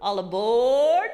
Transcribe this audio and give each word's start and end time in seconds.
All 0.00 0.18
aboard! 0.18 1.10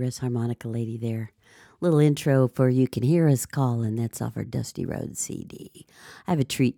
Harmonica 0.00 0.68
Lady 0.68 0.96
there. 0.96 1.32
Little 1.80 1.98
intro 1.98 2.48
for 2.48 2.70
You 2.70 2.88
Can 2.88 3.02
Hear 3.02 3.28
Us 3.28 3.44
Calling. 3.44 3.96
That's 3.96 4.22
off 4.22 4.36
our 4.38 4.44
Dusty 4.44 4.86
Road 4.86 5.18
CD. 5.18 5.86
I 6.26 6.30
have 6.30 6.40
a 6.40 6.44
treat 6.44 6.76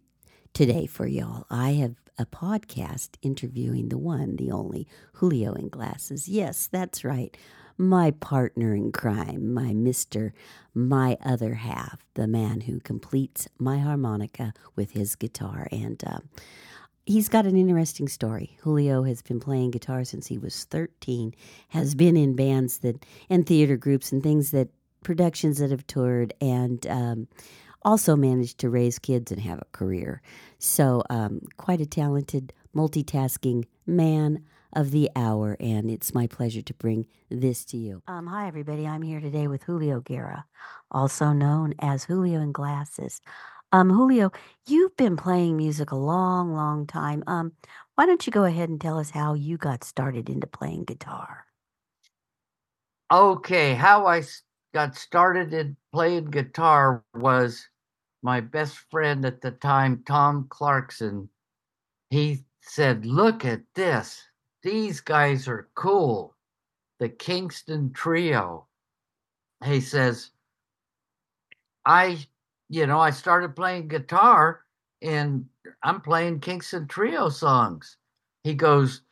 today 0.53 0.87
for 0.87 1.07
y'all. 1.07 1.47
I 1.49 1.73
have 1.73 1.95
a 2.19 2.27
podcast 2.27 3.11
interviewing 3.23 3.89
the 3.89 3.99
one, 3.99 4.35
the 4.35 4.51
only 4.51 4.89
Julio 5.15 5.53
in 5.55 5.69
Glasses. 5.69 6.29
Yes, 6.29 6.67
that's 6.67 7.05
right. 7.05 7.37
My 7.79 8.11
partner 8.11 8.75
in 8.75 8.91
crime, 8.91 9.55
my 9.55 9.73
Mr. 9.73 10.33
My 10.75 11.17
other 11.25 11.55
half, 11.55 12.05
the 12.15 12.27
man 12.27 12.63
who 12.63 12.81
completes 12.81 13.47
my 13.59 13.79
harmonica 13.79 14.53
with 14.75 14.93
his 14.93 15.15
guitar. 15.15 15.69
And 15.71 16.03
uh, 16.05 16.19
he's 17.07 17.29
got 17.29 17.47
an 17.47 17.57
interesting 17.57 18.09
story. 18.09 18.57
Julio 18.63 19.03
has 19.03 19.23
been 19.23 19.41
playing 19.41 19.71
guitar 19.71 20.05
since 20.05 20.27
he 20.27 20.39
was 20.39 20.65
13, 20.65 21.35
has 21.69 21.95
been 21.95 22.17
in 22.17 22.35
bands 22.35 22.79
that 22.79 23.05
and 23.29 23.47
theater 23.47 23.77
groups 23.77 24.13
and 24.13 24.23
things 24.23 24.51
that 24.53 24.69
productions 25.03 25.59
that 25.59 25.71
have 25.71 25.87
toured, 25.87 26.33
and 26.41 26.87
um, 26.87 27.29
also 27.83 28.17
managed 28.17 28.59
to 28.59 28.71
raise 28.71 28.99
kids 28.99 29.31
and 29.31 29.41
have 29.43 29.59
a 29.59 29.67
career. 29.73 30.23
So, 30.59 31.03
um, 31.11 31.43
quite 31.57 31.81
a 31.81 31.87
talented, 31.87 32.53
multitasking 32.75 33.65
man 33.87 34.43
of 34.73 34.91
the 34.91 35.11
hour, 35.15 35.57
and 35.61 35.91
it's 35.91 36.15
my 36.15 36.27
pleasure 36.27 36.63
to 36.63 36.75
bring 36.75 37.07
this 37.31 37.65
to 37.67 37.77
you. 37.77 38.03
Um, 38.09 38.27
hi, 38.27 38.49
everybody. 38.49 38.87
I'm 38.87 39.03
here 39.03 39.21
today 39.21 39.47
with 39.47 39.63
Julio 39.63 40.01
Guerra, 40.01 40.47
also 40.91 41.33
known 41.33 41.75
as 41.79 42.05
Julio 42.05 42.41
in 42.41 42.53
Glasses. 42.53 43.21
Um, 43.75 43.91
Julio, 43.91 44.31
you've 44.69 44.97
been 44.97 45.17
playing 45.17 45.57
music 45.57 45.91
a 45.91 45.97
long, 45.97 46.55
long 46.55 46.87
time. 46.87 47.25
Um, 47.27 47.51
why 47.97 48.07
don't 48.07 48.25
you 48.25 48.33
go 48.33 48.45
ahead 48.45 48.69
and 48.69 48.81
tell 48.81 49.01
us 49.01 49.11
how 49.11 49.35
you 49.35 49.57
got 49.57 49.83
started 49.83 50.31
into 50.31 50.47
playing 50.47 50.85
guitar? 50.85 51.45
Okay, 53.11 53.75
how 53.75 54.07
I 54.07 54.23
got 54.75 54.95
started 54.95 55.53
in 55.53 55.77
playing 55.93 56.27
guitar 56.27 57.03
was 57.15 57.69
my 58.23 58.41
best 58.41 58.79
friend 58.93 59.25
at 59.25 59.41
the 59.41 59.51
time, 59.51 60.05
Tom 60.07 60.47
Clarkson. 60.51 61.29
He 62.11 62.45
said, 62.61 63.05
Look 63.05 63.45
at 63.45 63.63
this. 63.75 64.23
These 64.63 65.01
guys 65.01 65.49
are 65.49 65.69
cool. 65.75 66.37
The 67.01 67.09
Kingston 67.09 67.93
Trio. 67.93 68.69
He 69.65 69.81
says, 69.81 70.31
I, 71.85 72.25
you 72.75 72.89
know, 72.89 72.99
I 72.99 73.11
started 73.11 73.55
playing 73.55 73.87
guitar 73.87 74.63
and 75.01 75.47
I'm 75.85 76.01
playing 76.01 76.41
Kingston 76.41 76.89
Trio 76.89 77.29
songs. 77.29 77.97
He 78.43 78.55
goes, 78.55 79.03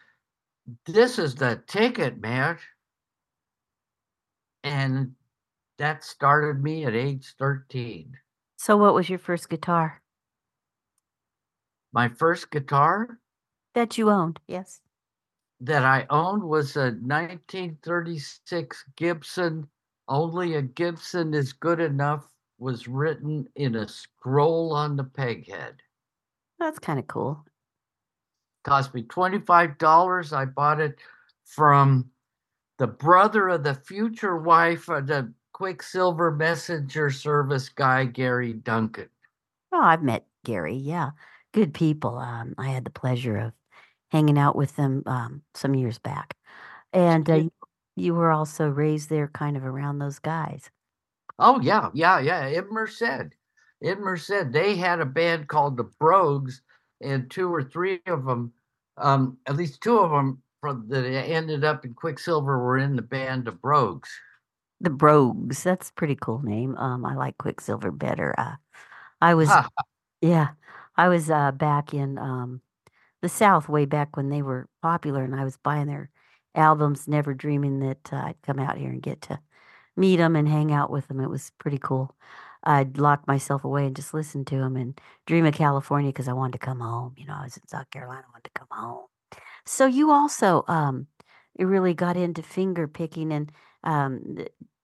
This 0.84 1.16
is 1.16 1.36
the 1.36 1.62
ticket, 1.68 2.20
man. 2.20 2.58
And 4.64 5.12
that 5.78 6.02
started 6.02 6.60
me 6.60 6.86
at 6.86 6.94
age 6.94 7.34
13. 7.38 8.18
So, 8.56 8.76
what 8.76 8.94
was 8.94 9.08
your 9.08 9.20
first 9.20 9.48
guitar 9.48 10.02
My 11.92 12.08
first 12.08 12.50
guitar 12.50 13.20
that 13.74 13.96
you 13.96 14.10
owned? 14.10 14.40
Yes. 14.48 14.80
that 15.60 15.84
I 15.84 16.06
owned 16.10 16.42
was 16.42 16.76
a 16.76 16.90
1936 16.98 18.84
Gibson. 18.96 19.68
Only 20.08 20.54
a 20.54 20.62
Gibson 20.62 21.32
is 21.32 21.52
good 21.52 21.78
enough 21.78 22.26
was 22.62 22.86
written 22.86 23.46
in 23.56 23.74
a 23.74 23.88
scroll 23.88 24.72
on 24.72 24.96
the 24.96 25.04
peghead. 25.04 25.74
That's 26.58 26.78
kind 26.78 26.98
of 26.98 27.08
cool. 27.08 27.44
Cost 28.62 28.94
me 28.94 29.02
$25. 29.02 30.32
I 30.32 30.44
bought 30.44 30.80
it 30.80 30.98
from 31.44 32.08
the 32.78 32.86
brother 32.86 33.48
of 33.48 33.64
the 33.64 33.74
future 33.74 34.38
wife 34.38 34.88
of 34.88 35.08
the 35.08 35.32
Quicksilver 35.52 36.30
Messenger 36.30 37.10
Service 37.10 37.68
guy, 37.68 38.04
Gary 38.04 38.52
Duncan. 38.52 39.08
Oh, 39.72 39.82
I've 39.82 40.02
met 40.02 40.24
Gary. 40.44 40.76
Yeah, 40.76 41.10
good 41.52 41.74
people. 41.74 42.16
Um, 42.18 42.54
I 42.58 42.68
had 42.68 42.84
the 42.84 42.90
pleasure 42.90 43.36
of 43.36 43.52
hanging 44.10 44.38
out 44.38 44.54
with 44.54 44.76
them 44.76 45.02
um, 45.06 45.42
some 45.54 45.74
years 45.74 45.98
back, 45.98 46.36
and 46.92 47.28
uh, 47.28 47.34
you, 47.34 47.52
you 47.96 48.14
were 48.14 48.30
also 48.30 48.68
raised 48.68 49.10
there, 49.10 49.28
kind 49.28 49.56
of 49.56 49.64
around 49.64 49.98
those 49.98 50.18
guys. 50.18 50.70
Oh 51.38 51.60
yeah, 51.60 51.90
yeah, 51.94 52.18
yeah. 52.20 52.46
In 52.46 52.68
Merced, 52.70 53.34
in 53.80 54.00
Merced, 54.00 54.52
they 54.52 54.76
had 54.76 55.00
a 55.00 55.06
band 55.06 55.48
called 55.48 55.76
the 55.76 55.90
Brogues, 56.00 56.62
and 57.00 57.30
two 57.30 57.52
or 57.52 57.62
three 57.62 58.00
of 58.06 58.24
them, 58.24 58.52
um, 58.96 59.38
at 59.46 59.56
least 59.56 59.80
two 59.80 59.98
of 59.98 60.10
them, 60.10 60.42
from 60.60 60.86
that 60.88 61.04
ended 61.04 61.64
up 61.64 61.84
in 61.84 61.94
Quicksilver 61.94 62.58
were 62.58 62.78
in 62.78 62.96
the 62.96 63.02
band 63.02 63.44
the 63.46 63.52
Brogues. 63.52 64.08
The 64.80 64.90
Brogues. 64.90 65.62
That's 65.62 65.90
a 65.90 65.94
pretty 65.94 66.16
cool 66.16 66.42
name. 66.42 66.76
Um, 66.76 67.04
I 67.04 67.14
like 67.14 67.38
Quicksilver 67.38 67.90
better. 67.90 68.34
Uh, 68.38 68.54
I 69.20 69.34
was, 69.34 69.48
yeah, 70.20 70.50
I 70.96 71.08
was 71.08 71.30
uh, 71.30 71.52
back 71.52 71.94
in 71.94 72.18
um, 72.18 72.60
the 73.22 73.28
South 73.28 73.68
way 73.68 73.84
back 73.84 74.16
when 74.16 74.28
they 74.28 74.42
were 74.42 74.68
popular, 74.82 75.24
and 75.24 75.34
I 75.34 75.44
was 75.44 75.56
buying 75.56 75.86
their 75.86 76.10
albums, 76.54 77.08
never 77.08 77.34
dreaming 77.34 77.80
that 77.80 78.12
uh, 78.12 78.16
I'd 78.16 78.42
come 78.42 78.58
out 78.58 78.76
here 78.76 78.90
and 78.90 79.02
get 79.02 79.22
to 79.22 79.40
meet 79.96 80.16
them 80.16 80.36
and 80.36 80.48
hang 80.48 80.72
out 80.72 80.90
with 80.90 81.08
them. 81.08 81.20
It 81.20 81.30
was 81.30 81.52
pretty 81.58 81.78
cool. 81.78 82.14
I'd 82.64 82.98
lock 82.98 83.26
myself 83.26 83.64
away 83.64 83.86
and 83.86 83.96
just 83.96 84.14
listen 84.14 84.44
to 84.46 84.56
them 84.56 84.76
and 84.76 85.00
dream 85.26 85.46
of 85.46 85.54
California 85.54 86.10
because 86.10 86.28
I 86.28 86.32
wanted 86.32 86.52
to 86.52 86.66
come 86.66 86.80
home. 86.80 87.14
You 87.16 87.26
know, 87.26 87.34
I 87.34 87.44
was 87.44 87.56
in 87.56 87.66
South 87.66 87.90
Carolina, 87.90 88.22
I 88.26 88.30
wanted 88.32 88.44
to 88.54 88.58
come 88.60 88.68
home. 88.70 89.06
So 89.66 89.86
you 89.86 90.10
also 90.10 90.64
um, 90.68 91.06
you 91.58 91.66
really 91.66 91.94
got 91.94 92.16
into 92.16 92.42
finger 92.42 92.86
picking 92.86 93.32
and 93.32 93.52
um, 93.84 94.38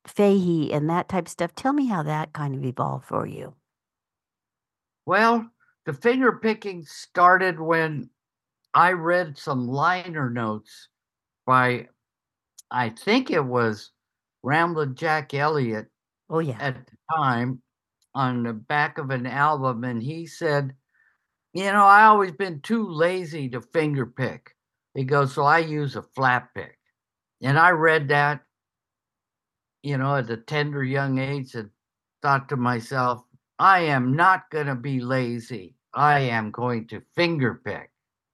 Fahey 0.07 0.73
and 0.73 0.91
that 0.91 1.09
type 1.09 1.27
of 1.27 1.31
stuff. 1.31 1.55
Tell 1.55 1.73
me 1.73 1.87
how 1.87 2.03
that 2.03 2.33
kind 2.33 2.55
of 2.55 2.65
evolved 2.65 3.07
for 3.07 3.27
you. 3.27 3.55
Well, 5.07 5.49
the 5.87 5.93
finger 5.93 6.33
picking 6.33 6.85
started 6.85 7.59
when 7.59 8.11
I 8.75 8.93
read 8.93 9.39
some 9.39 9.67
liner 9.67 10.29
notes 10.29 10.89
by, 11.47 11.89
I 12.71 12.91
think 12.91 13.31
it 13.31 13.45
was 13.45 13.91
Ramblin' 14.43 14.95
Jack 14.95 15.35
Elliott 15.35 15.89
Oh 16.31 16.41
yeah, 16.41 16.59
at 16.61 16.87
the 16.87 16.97
time 17.17 17.63
on 18.15 18.43
the 18.43 18.53
back 18.53 18.99
of 18.99 19.11
an 19.11 19.27
album, 19.27 19.85
and 19.85 20.03
he 20.03 20.27
said, 20.27 20.75
You 21.55 21.73
know, 21.73 21.85
I 21.85 22.05
always 22.05 22.33
been 22.33 22.61
too 22.61 22.89
lazy 22.89 23.49
to 23.51 23.61
finger 23.61 24.07
pick. 24.07 24.55
He 24.95 25.05
goes, 25.05 25.35
So 25.35 25.45
I 25.45 25.59
use 25.59 25.97
a 25.97 26.03
flat 26.03 26.49
pick. 26.55 26.79
And 27.41 27.59
I 27.59 27.71
read 27.71 28.09
that, 28.09 28.41
you 29.83 29.97
know, 29.97 30.17
at 30.17 30.31
a 30.31 30.37
tender 30.37 30.83
young 30.83 31.19
age 31.19 31.55
and 31.55 31.71
thought 32.21 32.49
to 32.49 32.57
myself, 32.57 33.23
I 33.59 33.81
am 33.81 34.17
not 34.17 34.51
going 34.51 34.67
to 34.67 34.75
be 34.75 35.01
lazy. 35.01 35.77
I 35.95 36.21
am 36.21 36.51
going 36.51 36.89
to 36.89 37.03
finger 37.15 37.61
pick. 37.65 37.91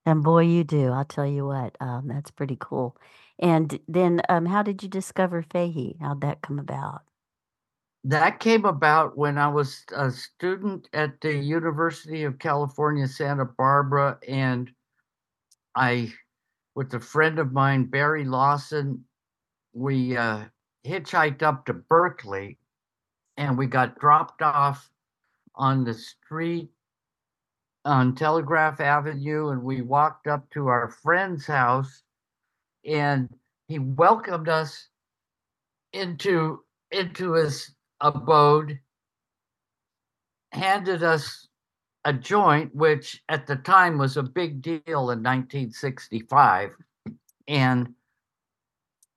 and 0.06 0.22
boy, 0.22 0.44
you 0.44 0.64
do. 0.64 0.90
I'll 0.90 1.04
tell 1.04 1.26
you 1.26 1.46
what. 1.46 1.76
Um, 1.80 2.08
that's 2.08 2.30
pretty 2.30 2.56
cool. 2.58 2.96
And 3.38 3.78
then, 3.88 4.22
um, 4.28 4.46
how 4.46 4.62
did 4.62 4.82
you 4.82 4.88
discover 4.88 5.42
Fahey? 5.42 5.96
How'd 6.00 6.20
that 6.20 6.42
come 6.42 6.58
about? 6.58 7.02
That 8.04 8.38
came 8.38 8.64
about 8.64 9.16
when 9.16 9.38
I 9.38 9.48
was 9.48 9.82
a 9.96 10.10
student 10.10 10.88
at 10.92 11.20
the 11.20 11.34
University 11.34 12.24
of 12.24 12.38
California, 12.38 13.08
Santa 13.08 13.46
Barbara, 13.46 14.18
and 14.28 14.70
I, 15.74 16.12
with 16.74 16.92
a 16.94 17.00
friend 17.00 17.38
of 17.38 17.52
mine, 17.52 17.86
Barry 17.86 18.24
Lawson, 18.24 19.04
we 19.72 20.16
uh, 20.16 20.44
hitchhiked 20.86 21.42
up 21.42 21.66
to 21.66 21.72
Berkeley 21.72 22.58
and 23.36 23.58
we 23.58 23.66
got 23.66 23.98
dropped 23.98 24.42
off 24.42 24.90
on 25.56 25.84
the 25.84 25.94
street 25.94 26.70
on 27.84 28.14
Telegraph 28.14 28.80
Avenue 28.80 29.48
and 29.48 29.62
we 29.62 29.82
walked 29.82 30.26
up 30.26 30.48
to 30.50 30.68
our 30.68 30.88
friend's 30.88 31.46
house 31.46 32.03
and 32.86 33.28
he 33.68 33.78
welcomed 33.78 34.48
us 34.48 34.88
into 35.92 36.60
into 36.90 37.32
his 37.32 37.74
abode 38.00 38.78
handed 40.52 41.02
us 41.02 41.48
a 42.04 42.12
joint 42.12 42.74
which 42.74 43.22
at 43.28 43.46
the 43.46 43.56
time 43.56 43.98
was 43.98 44.16
a 44.16 44.22
big 44.22 44.60
deal 44.62 45.10
in 45.10 45.22
1965 45.22 46.70
and 47.48 47.94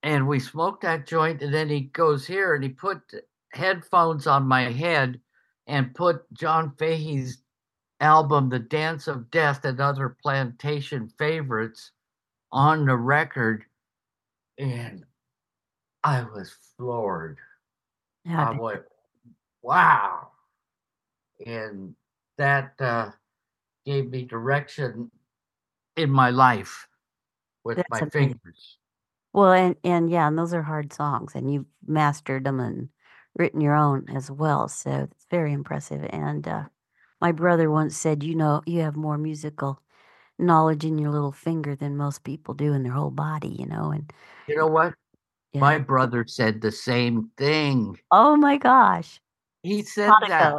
and 0.03 0.27
we 0.27 0.39
smoked 0.39 0.83
that 0.83 1.07
joint, 1.07 1.41
and 1.41 1.53
then 1.53 1.69
he 1.69 1.81
goes 1.81 2.25
here 2.25 2.53
and 2.55 2.63
he 2.63 2.69
put 2.69 2.99
headphones 3.51 4.27
on 4.27 4.47
my 4.47 4.71
head 4.71 5.19
and 5.65 5.93
put 5.93 6.31
John 6.33 6.71
Fahey's 6.77 7.41
album, 7.99 8.49
The 8.49 8.59
Dance 8.59 9.07
of 9.07 9.31
Death 9.31 9.65
and 9.65 9.81
Other 9.81 10.15
Plantation 10.21 11.09
Favorites, 11.17 11.91
on 12.51 12.85
the 12.85 12.95
record. 12.95 13.65
And 14.57 15.05
I 16.03 16.23
was 16.23 16.51
floored. 16.77 17.37
Yeah, 18.25 18.49
I 18.49 18.59
went, 18.59 18.83
wow. 19.61 20.31
And 21.45 21.95
that 22.37 22.73
uh, 22.79 23.11
gave 23.85 24.09
me 24.09 24.25
direction 24.25 25.11
in 25.95 26.09
my 26.09 26.29
life 26.29 26.87
with 27.63 27.77
That's 27.77 27.89
my 27.89 27.99
amazing. 27.99 28.39
fingers. 28.39 28.77
Well, 29.33 29.53
and 29.53 29.75
and 29.83 30.09
yeah, 30.09 30.27
and 30.27 30.37
those 30.37 30.53
are 30.53 30.63
hard 30.63 30.93
songs, 30.93 31.35
and 31.35 31.51
you've 31.53 31.65
mastered 31.85 32.45
them 32.45 32.59
and 32.59 32.89
written 33.35 33.61
your 33.61 33.75
own 33.75 34.09
as 34.09 34.31
well. 34.31 34.67
So 34.67 35.09
it's 35.11 35.25
very 35.29 35.53
impressive. 35.53 36.05
And 36.09 36.47
uh, 36.47 36.65
my 37.21 37.31
brother 37.31 37.69
once 37.69 37.95
said, 37.95 38.23
"You 38.23 38.35
know, 38.35 38.61
you 38.65 38.81
have 38.81 38.95
more 38.95 39.17
musical 39.17 39.81
knowledge 40.39 40.85
in 40.85 40.97
your 40.97 41.11
little 41.11 41.31
finger 41.31 41.75
than 41.75 41.97
most 41.97 42.23
people 42.23 42.53
do 42.53 42.73
in 42.73 42.83
their 42.83 42.93
whole 42.93 43.11
body." 43.11 43.55
You 43.59 43.65
know, 43.65 43.91
and 43.91 44.11
You 44.47 44.57
know 44.57 44.67
what? 44.67 44.93
yeah. 45.53 45.61
My 45.61 45.77
brother 45.79 46.25
said 46.27 46.61
the 46.61 46.71
same 46.71 47.31
thing. 47.37 47.97
oh 48.11 48.35
my 48.35 48.57
gosh, 48.57 49.19
He 49.63 49.83
said 49.83 50.11
that 50.27 50.57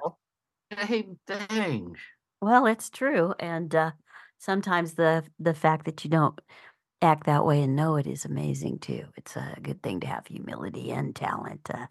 same 0.86 1.18
thing. 1.26 1.96
Well, 2.40 2.66
it's 2.66 2.90
true, 2.90 3.34
and 3.38 3.74
uh, 3.74 3.90
sometimes 4.38 4.94
the 4.94 5.24
the 5.38 5.54
fact 5.54 5.84
that 5.86 6.04
you 6.04 6.10
don't 6.10 6.38
act 7.00 7.26
that 7.26 7.44
way 7.44 7.62
and 7.62 7.76
know 7.76 7.96
it 7.96 8.06
is 8.06 8.24
amazing 8.24 8.78
too. 8.80 9.06
It's 9.16 9.36
a 9.36 9.56
good 9.62 9.82
thing 9.82 10.00
to 10.00 10.06
have 10.06 10.26
humility 10.26 10.90
and 10.90 11.14
talent. 11.14 11.68
Uh, 11.72 11.86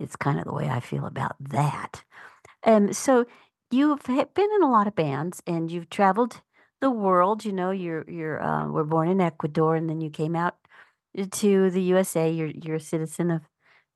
it's 0.00 0.16
kind 0.16 0.38
of 0.38 0.44
the 0.44 0.52
way 0.52 0.68
I 0.68 0.80
feel 0.80 1.06
about 1.06 1.36
that. 1.40 2.02
Um, 2.64 2.92
so 2.92 3.26
you've 3.70 4.02
been 4.04 4.26
in 4.56 4.62
a 4.62 4.70
lot 4.70 4.86
of 4.86 4.94
bands 4.94 5.42
and 5.46 5.70
you've 5.70 5.90
traveled 5.90 6.40
the 6.80 6.90
world. 6.90 7.44
You 7.44 7.52
know, 7.52 7.70
you're 7.70 8.04
you're 8.08 8.42
uh, 8.42 8.68
were 8.68 8.84
born 8.84 9.08
in 9.08 9.20
Ecuador 9.20 9.76
and 9.76 9.88
then 9.88 10.00
you 10.00 10.10
came 10.10 10.36
out 10.36 10.56
to 11.32 11.70
the 11.70 11.82
USA. 11.82 12.30
You're 12.30 12.48
you're 12.48 12.76
a 12.76 12.80
citizen 12.80 13.30
of 13.30 13.42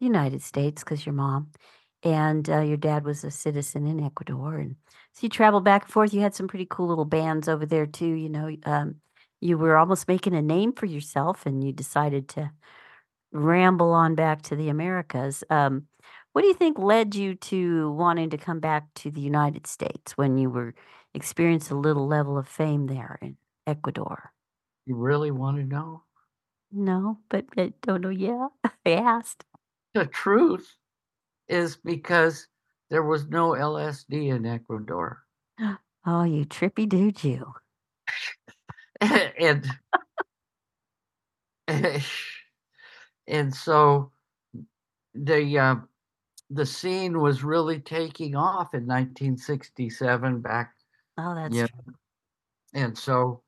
the 0.01 0.07
United 0.07 0.43
States 0.43 0.83
because 0.85 1.07
your 1.07 1.15
mom 1.15 1.51
and 2.03 2.49
uh, 2.51 2.61
your 2.61 2.77
dad 2.77 3.05
was 3.05 3.25
a 3.25 3.31
citizen 3.31 3.87
in 3.87 4.05
Ecuador, 4.05 4.57
and 4.57 4.77
so 5.13 5.21
you 5.23 5.29
traveled 5.29 5.65
back 5.65 5.85
and 5.85 5.93
forth. 5.93 6.13
You 6.15 6.21
had 6.21 6.35
some 6.35 6.49
pretty 6.49 6.67
cool 6.69 6.89
little 6.89 7.05
bands 7.07 7.49
over 7.49 7.67
there 7.67 7.87
too. 7.87 8.07
You 8.07 8.29
know, 8.29 8.57
um, 8.67 8.97
you 9.41 9.59
were 9.59 9.77
almost 9.77 10.09
making 10.09 10.35
a 10.35 10.43
name 10.43 10.73
for 10.73 10.87
yourself, 10.87 11.47
and 11.47 11.65
you 11.65 11.73
decided 11.73 12.29
to 12.31 12.51
ramble 13.33 13.93
on 13.93 14.15
back 14.15 14.43
to 14.43 14.57
the 14.57 14.69
Americas. 14.69 15.45
Um, 15.51 15.87
what 16.33 16.43
do 16.43 16.49
you 16.49 16.55
think 16.55 16.79
led 16.79 17.15
you 17.15 17.35
to 17.37 17.93
wanting 17.93 18.31
to 18.31 18.39
come 18.39 18.61
back 18.61 18.85
to 18.97 19.11
the 19.11 19.21
United 19.21 19.67
States 19.67 20.17
when 20.17 20.37
you 20.39 20.51
were 20.51 20.75
experienced 21.15 21.71
a 21.71 21.77
little 21.77 22.07
level 22.07 22.37
of 22.37 22.49
fame 22.49 22.87
there 22.87 23.19
in 23.23 23.37
Ecuador? 23.67 24.33
You 24.87 24.97
really 24.97 25.31
want 25.31 25.57
to 25.57 25.65
know? 25.65 26.03
No, 26.71 27.19
but 27.29 27.47
I 27.57 27.73
don't 27.83 28.03
know. 28.03 28.11
Yeah, 28.11 28.49
I 28.87 28.91
asked. 28.91 29.45
The 29.95 30.07
truth 30.07 30.77
is 31.49 31.77
because 31.77 32.49
there 32.91 33.03
was 33.03 33.29
no 33.29 33.51
LSD 33.51 34.35
in 34.35 34.47
Ecuador. 34.47 35.23
Oh, 36.07 36.25
you 36.25 36.45
trippy 36.45 36.87
dude, 36.87 37.25
you. 37.25 37.55
and 39.01 39.67
and 43.27 43.55
so 43.55 44.13
the 45.15 45.59
uh, 45.59 45.77
the 46.51 46.67
scene 46.67 47.21
was 47.21 47.43
really 47.43 47.81
taking 47.81 48.37
off 48.37 48.75
in 48.75 48.87
1967 48.87 50.41
back 50.41 50.75
Oh, 51.19 51.35
that's 51.35 51.57
Yeah. 51.57 51.67
true. 51.67 51.95
and 52.75 52.97
so 52.99 53.43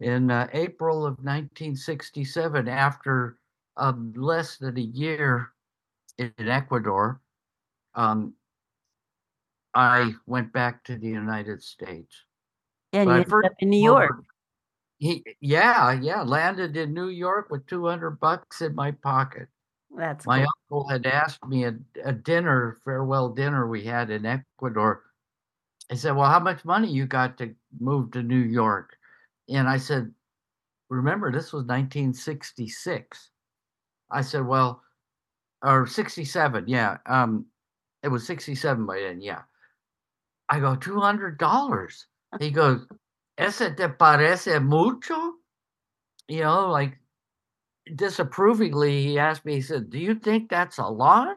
in 0.00 0.30
uh, 0.30 0.48
April 0.52 1.06
of 1.06 1.22
1967 1.24 2.68
after 2.68 3.38
um, 3.78 4.12
less 4.16 4.58
than 4.58 4.78
a 4.78 4.82
year 4.82 5.50
in 6.18 6.32
Ecuador 6.38 7.20
um, 7.94 8.34
I 9.74 10.14
went 10.26 10.52
back 10.52 10.84
to 10.84 10.96
the 10.98 11.08
United 11.08 11.62
States 11.62 12.24
And 12.94 13.10
But 13.10 13.12
you 13.12 13.20
I 13.20 13.22
ended 13.22 13.30
first 13.30 13.46
up 13.46 13.52
in 13.60 13.70
New 13.70 13.80
York. 13.82 14.12
he 14.98 15.24
yeah 15.40 15.92
yeah 15.92 16.22
landed 16.22 16.76
in 16.76 16.94
New 16.94 17.08
York 17.08 17.50
with 17.50 17.66
200 17.66 18.20
bucks 18.20 18.62
in 18.62 18.74
my 18.74 18.92
pocket 18.92 19.48
That's 19.96 20.26
My 20.26 20.44
cool. 20.44 20.52
uncle 20.70 20.88
had 20.88 21.06
asked 21.06 21.46
me 21.46 21.64
at 21.66 21.76
a 22.04 22.12
dinner, 22.12 22.80
farewell 22.84 23.30
dinner 23.30 23.66
we 23.68 23.84
had 23.84 24.10
in 24.10 24.26
Ecuador. 24.26 25.04
He 25.92 25.98
said, 25.98 26.16
Well, 26.16 26.30
how 26.30 26.40
much 26.40 26.64
money 26.64 26.88
you 26.88 27.04
got 27.04 27.36
to 27.38 27.54
move 27.78 28.12
to 28.12 28.22
New 28.22 28.40
York? 28.40 28.96
And 29.50 29.68
I 29.68 29.76
said, 29.76 30.10
Remember, 30.88 31.30
this 31.30 31.52
was 31.52 31.64
1966. 31.64 33.30
I 34.10 34.22
said, 34.22 34.46
Well, 34.46 34.82
or 35.62 35.86
67, 35.86 36.64
yeah. 36.66 36.96
Um, 37.04 37.44
it 38.02 38.08
was 38.08 38.26
67 38.26 38.86
by 38.86 39.00
then, 39.00 39.20
yeah. 39.20 39.42
I 40.48 40.60
go, 40.60 40.76
$200. 40.76 42.04
He 42.40 42.50
goes, 42.50 42.86
Ese 43.36 43.58
te 43.76 43.88
parece 43.88 44.62
mucho? 44.62 45.34
You 46.26 46.40
know, 46.40 46.70
like 46.70 46.98
disapprovingly, 47.94 49.02
he 49.02 49.18
asked 49.18 49.44
me, 49.44 49.56
he 49.56 49.60
said, 49.60 49.90
Do 49.90 49.98
you 49.98 50.14
think 50.14 50.48
that's 50.48 50.78
a 50.78 50.86
lot? 50.86 51.36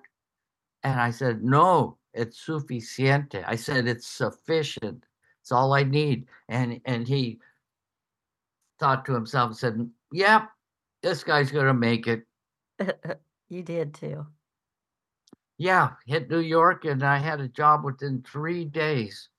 And 0.82 0.98
I 0.98 1.12
said, 1.12 1.44
No, 1.44 1.98
it's 2.16 2.46
suficiente. 2.46 3.44
I 3.46 3.56
said, 3.56 3.88
It's 3.88 4.08
sufficient. 4.08 5.06
It's 5.42 5.52
all 5.52 5.74
I 5.74 5.84
need. 5.84 6.26
And 6.50 6.82
and 6.86 7.08
he 7.08 7.40
thought 8.80 9.06
to 9.06 9.14
himself 9.14 9.50
and 9.50 9.58
said, 9.58 9.90
Yeah, 10.12 10.46
this 11.04 11.24
guy's 11.24 11.52
gonna 11.52 11.74
make 11.74 12.08
it. 12.08 12.26
you 13.50 13.62
did 13.62 13.94
too. 13.94 14.26
Yeah, 15.58 15.92
hit 16.06 16.30
New 16.30 16.40
York 16.40 16.86
and 16.86 17.04
I 17.04 17.18
had 17.18 17.40
a 17.40 17.48
job 17.48 17.86
within 17.86 18.24
three 18.24 18.66
days 18.66 19.30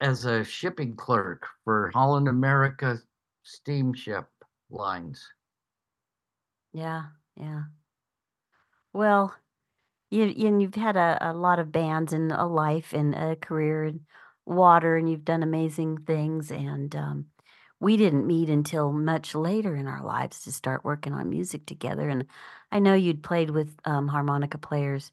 as 0.00 0.24
a 0.24 0.44
shipping 0.44 0.96
clerk 0.96 1.46
for 1.64 1.90
Holland 1.94 2.28
America 2.28 2.98
steamship 3.42 4.26
lines. 4.70 5.26
Yeah, 6.72 7.04
yeah. 7.36 7.62
Well, 8.92 9.34
you 10.12 10.46
and 10.46 10.60
you've 10.62 10.74
had 10.74 10.96
a, 10.96 11.18
a 11.20 11.32
lot 11.32 11.58
of 11.58 11.72
bands 11.72 12.12
and 12.12 12.32
a 12.32 12.44
life 12.46 12.92
and 12.92 13.14
a 13.14 13.36
career 13.36 13.84
in 13.84 14.00
water, 14.46 14.96
and 14.96 15.10
you've 15.10 15.24
done 15.24 15.42
amazing 15.42 15.98
things. 16.06 16.50
And 16.50 16.94
um, 16.96 17.26
we 17.80 17.96
didn't 17.96 18.26
meet 18.26 18.48
until 18.50 18.92
much 18.92 19.34
later 19.34 19.74
in 19.76 19.86
our 19.88 20.02
lives 20.04 20.42
to 20.44 20.52
start 20.52 20.84
working 20.84 21.12
on 21.12 21.30
music 21.30 21.66
together. 21.66 22.08
And 22.08 22.26
I 22.70 22.78
know 22.78 22.94
you'd 22.94 23.22
played 23.22 23.50
with 23.50 23.74
um, 23.84 24.08
harmonica 24.08 24.58
players 24.58 25.10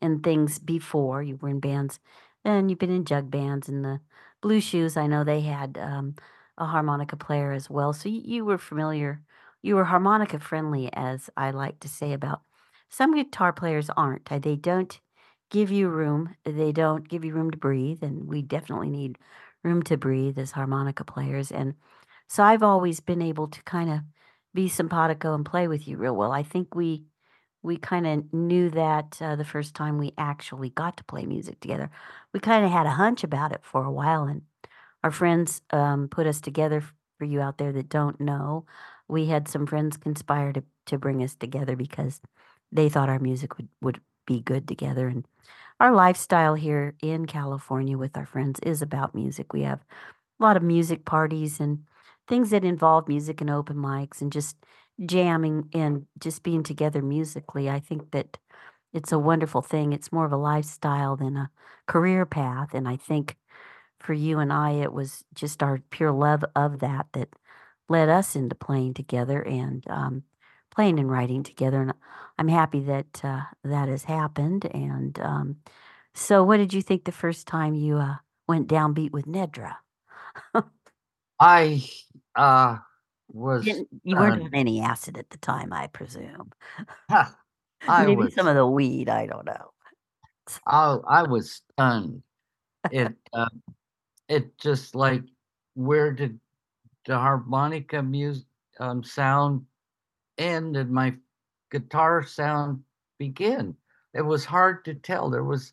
and 0.00 0.22
things 0.22 0.58
before. 0.58 1.22
You 1.22 1.36
were 1.36 1.48
in 1.48 1.60
bands, 1.60 1.98
and 2.44 2.70
you've 2.70 2.78
been 2.78 2.90
in 2.94 3.04
jug 3.04 3.30
bands 3.30 3.68
and 3.68 3.84
the 3.84 4.00
Blue 4.40 4.60
Shoes. 4.60 4.96
I 4.96 5.06
know 5.06 5.24
they 5.24 5.40
had 5.42 5.78
um, 5.78 6.16
a 6.58 6.66
harmonica 6.66 7.16
player 7.16 7.52
as 7.52 7.70
well, 7.70 7.92
so 7.92 8.08
you, 8.08 8.22
you 8.24 8.44
were 8.44 8.58
familiar. 8.58 9.22
You 9.62 9.76
were 9.76 9.84
harmonica 9.84 10.40
friendly, 10.40 10.90
as 10.92 11.30
I 11.36 11.52
like 11.52 11.80
to 11.80 11.88
say 11.88 12.12
about 12.12 12.42
some 12.92 13.14
guitar 13.16 13.52
players 13.54 13.90
aren't. 13.96 14.30
Uh, 14.32 14.40
They 14.40 14.56
don't 14.56 15.00
give 15.50 15.72
you 15.72 15.88
room. 15.90 16.36
They 16.44 16.72
don't 16.72 17.08
give 17.08 17.24
you 17.24 17.34
room 17.34 17.50
to 17.52 17.58
breathe, 17.58 18.02
and 18.04 18.28
we 18.28 18.42
definitely 18.42 18.90
need 18.90 19.18
room 19.64 19.82
to 19.84 19.98
breathe 19.98 20.38
as 20.38 20.52
harmonica 20.52 21.04
players. 21.04 21.52
And 21.52 21.74
so 22.28 22.42
I've 22.44 22.62
always 22.64 23.00
been 23.00 23.22
able 23.22 23.48
to 23.48 23.62
kind 23.64 23.90
of 23.90 24.00
be 24.54 24.68
simpatico 24.68 25.34
and 25.34 25.44
play 25.46 25.68
with 25.68 25.88
you 25.88 25.96
real 25.98 26.16
well. 26.16 26.32
I 26.32 26.44
think 26.44 26.74
we 26.76 27.04
we 27.62 27.76
kind 27.76 28.06
of 28.06 28.32
knew 28.34 28.70
that 28.70 29.18
uh, 29.22 29.36
the 29.36 29.44
first 29.44 29.74
time 29.74 29.98
we 29.98 30.12
actually 30.18 30.70
got 30.70 30.96
to 30.98 31.04
play 31.04 31.26
music 31.26 31.60
together. 31.60 31.90
We 32.34 32.40
kind 32.40 32.64
of 32.64 32.72
had 32.72 32.86
a 32.86 32.90
hunch 32.90 33.22
about 33.24 33.52
it 33.52 33.60
for 33.64 33.84
a 33.84 33.90
while, 33.92 34.24
and 34.24 34.42
our 35.04 35.10
friends 35.10 35.62
um, 35.70 36.08
put 36.08 36.26
us 36.26 36.40
together. 36.40 36.84
For 37.18 37.24
you 37.26 37.40
out 37.40 37.58
there 37.58 37.72
that 37.72 37.88
don't 37.88 38.20
know, 38.20 38.66
we 39.08 39.26
had 39.26 39.46
some 39.48 39.66
friends 39.66 39.96
conspire 39.96 40.52
to 40.54 40.64
to 40.86 40.98
bring 40.98 41.22
us 41.22 41.36
together 41.36 41.76
because 41.76 42.20
they 42.72 42.88
thought 42.88 43.08
our 43.08 43.18
music 43.18 43.56
would 43.58 43.68
would 43.80 44.00
be 44.26 44.40
good 44.40 44.66
together 44.68 45.08
and 45.08 45.26
our 45.82 45.92
lifestyle 45.92 46.54
here 46.54 46.94
in 47.02 47.26
California 47.26 47.98
with 47.98 48.16
our 48.16 48.24
friends 48.24 48.60
is 48.62 48.82
about 48.82 49.16
music. 49.16 49.52
We 49.52 49.62
have 49.62 49.80
a 50.38 50.42
lot 50.42 50.56
of 50.56 50.62
music 50.62 51.04
parties 51.04 51.58
and 51.58 51.80
things 52.28 52.50
that 52.50 52.64
involve 52.64 53.08
music 53.08 53.40
and 53.40 53.50
open 53.50 53.76
mics 53.76 54.20
and 54.20 54.30
just 54.30 54.56
jamming 55.04 55.68
and 55.74 56.06
just 56.20 56.44
being 56.44 56.62
together 56.62 57.02
musically. 57.02 57.68
I 57.68 57.80
think 57.80 58.12
that 58.12 58.38
it's 58.92 59.10
a 59.10 59.18
wonderful 59.18 59.60
thing. 59.60 59.92
It's 59.92 60.12
more 60.12 60.24
of 60.24 60.32
a 60.32 60.36
lifestyle 60.36 61.16
than 61.16 61.36
a 61.36 61.50
career 61.88 62.26
path. 62.26 62.74
And 62.74 62.88
I 62.88 62.96
think 62.96 63.36
for 63.98 64.12
you 64.12 64.38
and 64.38 64.52
I, 64.52 64.72
it 64.72 64.92
was 64.92 65.24
just 65.34 65.64
our 65.64 65.80
pure 65.90 66.12
love 66.12 66.44
of 66.54 66.78
that 66.78 67.06
that 67.14 67.30
led 67.88 68.08
us 68.08 68.36
into 68.36 68.54
playing 68.54 68.94
together 68.94 69.42
and 69.42 69.84
um, 69.90 70.22
playing 70.74 70.98
and 70.98 71.10
writing 71.10 71.42
together, 71.42 71.82
and 71.82 71.92
I'm 72.38 72.48
happy 72.48 72.80
that 72.80 73.20
uh, 73.24 73.42
that 73.64 73.88
has 73.88 74.04
happened. 74.04 74.64
And 74.66 75.18
um, 75.20 75.56
so, 76.14 76.42
what 76.42 76.56
did 76.56 76.72
you 76.72 76.82
think 76.82 77.04
the 77.04 77.12
first 77.12 77.46
time 77.46 77.74
you 77.74 77.98
uh, 77.98 78.16
went 78.48 78.68
downbeat 78.68 79.12
with 79.12 79.26
Nedra? 79.26 79.76
I 81.38 81.84
uh, 82.34 82.78
was. 83.28 83.64
Didn't, 83.64 83.88
you 84.02 84.16
weren't 84.16 84.42
on 84.42 84.54
any 84.54 84.80
acid 84.80 85.18
at 85.18 85.30
the 85.30 85.38
time, 85.38 85.72
I 85.72 85.86
presume. 85.88 86.52
I 87.08 88.06
Maybe 88.06 88.16
was. 88.16 88.34
some 88.34 88.46
of 88.46 88.54
the 88.54 88.66
weed. 88.66 89.08
I 89.08 89.26
don't 89.26 89.44
know. 89.44 89.72
I 90.66 90.98
I 91.08 91.22
was 91.22 91.62
stunned. 91.72 92.22
It 92.90 93.12
uh, 93.32 93.48
it 94.28 94.56
just 94.58 94.94
like 94.94 95.22
where 95.74 96.12
did 96.12 96.38
the 97.06 97.16
harmonica 97.16 98.02
music 98.02 98.46
um, 98.78 99.02
sound 99.02 99.66
end 100.38 100.76
and 100.76 100.90
my 100.90 101.14
guitar 101.70 102.24
sound 102.24 102.82
begin? 103.18 103.76
It 104.14 104.22
was 104.22 104.44
hard 104.44 104.84
to 104.84 104.94
tell. 104.94 105.30
There 105.30 105.44
was 105.44 105.72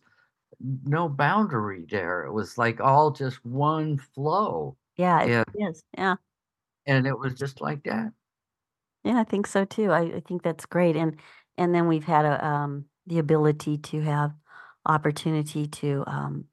no 0.85 1.09
boundary 1.09 1.85
there. 1.89 2.25
It 2.25 2.31
was 2.31 2.57
like 2.57 2.79
all 2.81 3.11
just 3.11 3.43
one 3.45 3.97
flow. 3.97 4.75
Yeah, 4.97 5.21
it 5.21 5.47
and, 5.59 5.69
is. 5.69 5.83
Yeah. 5.97 6.15
And 6.85 7.07
it 7.07 7.17
was 7.17 7.33
just 7.33 7.61
like 7.61 7.83
that. 7.83 8.11
Yeah, 9.03 9.19
I 9.19 9.23
think 9.23 9.47
so 9.47 9.65
too. 9.65 9.91
I, 9.91 10.01
I 10.01 10.21
think 10.25 10.43
that's 10.43 10.65
great. 10.65 10.95
And 10.95 11.17
and 11.57 11.73
then 11.73 11.87
we've 11.87 12.03
had 12.03 12.25
a 12.25 12.45
um 12.45 12.85
the 13.07 13.19
ability 13.19 13.77
to 13.77 14.01
have 14.01 14.33
opportunity 14.85 15.67
to 15.67 16.03
um 16.07 16.45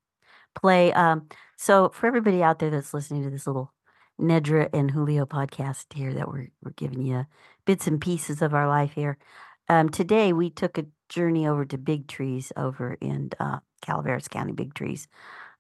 play. 0.54 0.92
Um 0.92 1.28
so 1.56 1.88
for 1.88 2.06
everybody 2.06 2.42
out 2.42 2.58
there 2.58 2.70
that's 2.70 2.94
listening 2.94 3.24
to 3.24 3.30
this 3.30 3.46
little 3.46 3.72
Nedra 4.20 4.68
and 4.72 4.90
Julio 4.90 5.26
podcast 5.26 5.92
here 5.92 6.14
that 6.14 6.28
we're 6.28 6.48
we're 6.62 6.70
giving 6.72 7.02
you 7.02 7.26
bits 7.66 7.86
and 7.86 8.00
pieces 8.00 8.42
of 8.42 8.54
our 8.54 8.68
life 8.68 8.92
here. 8.94 9.18
Um 9.68 9.90
today 9.90 10.32
we 10.32 10.50
took 10.50 10.78
a 10.78 10.86
journey 11.08 11.46
over 11.46 11.64
to 11.66 11.78
Big 11.78 12.08
Trees 12.08 12.52
over 12.56 12.96
in 13.00 13.30
uh 13.40 13.60
Calaveras 13.82 14.28
County 14.28 14.52
Big 14.52 14.74
Trees 14.74 15.08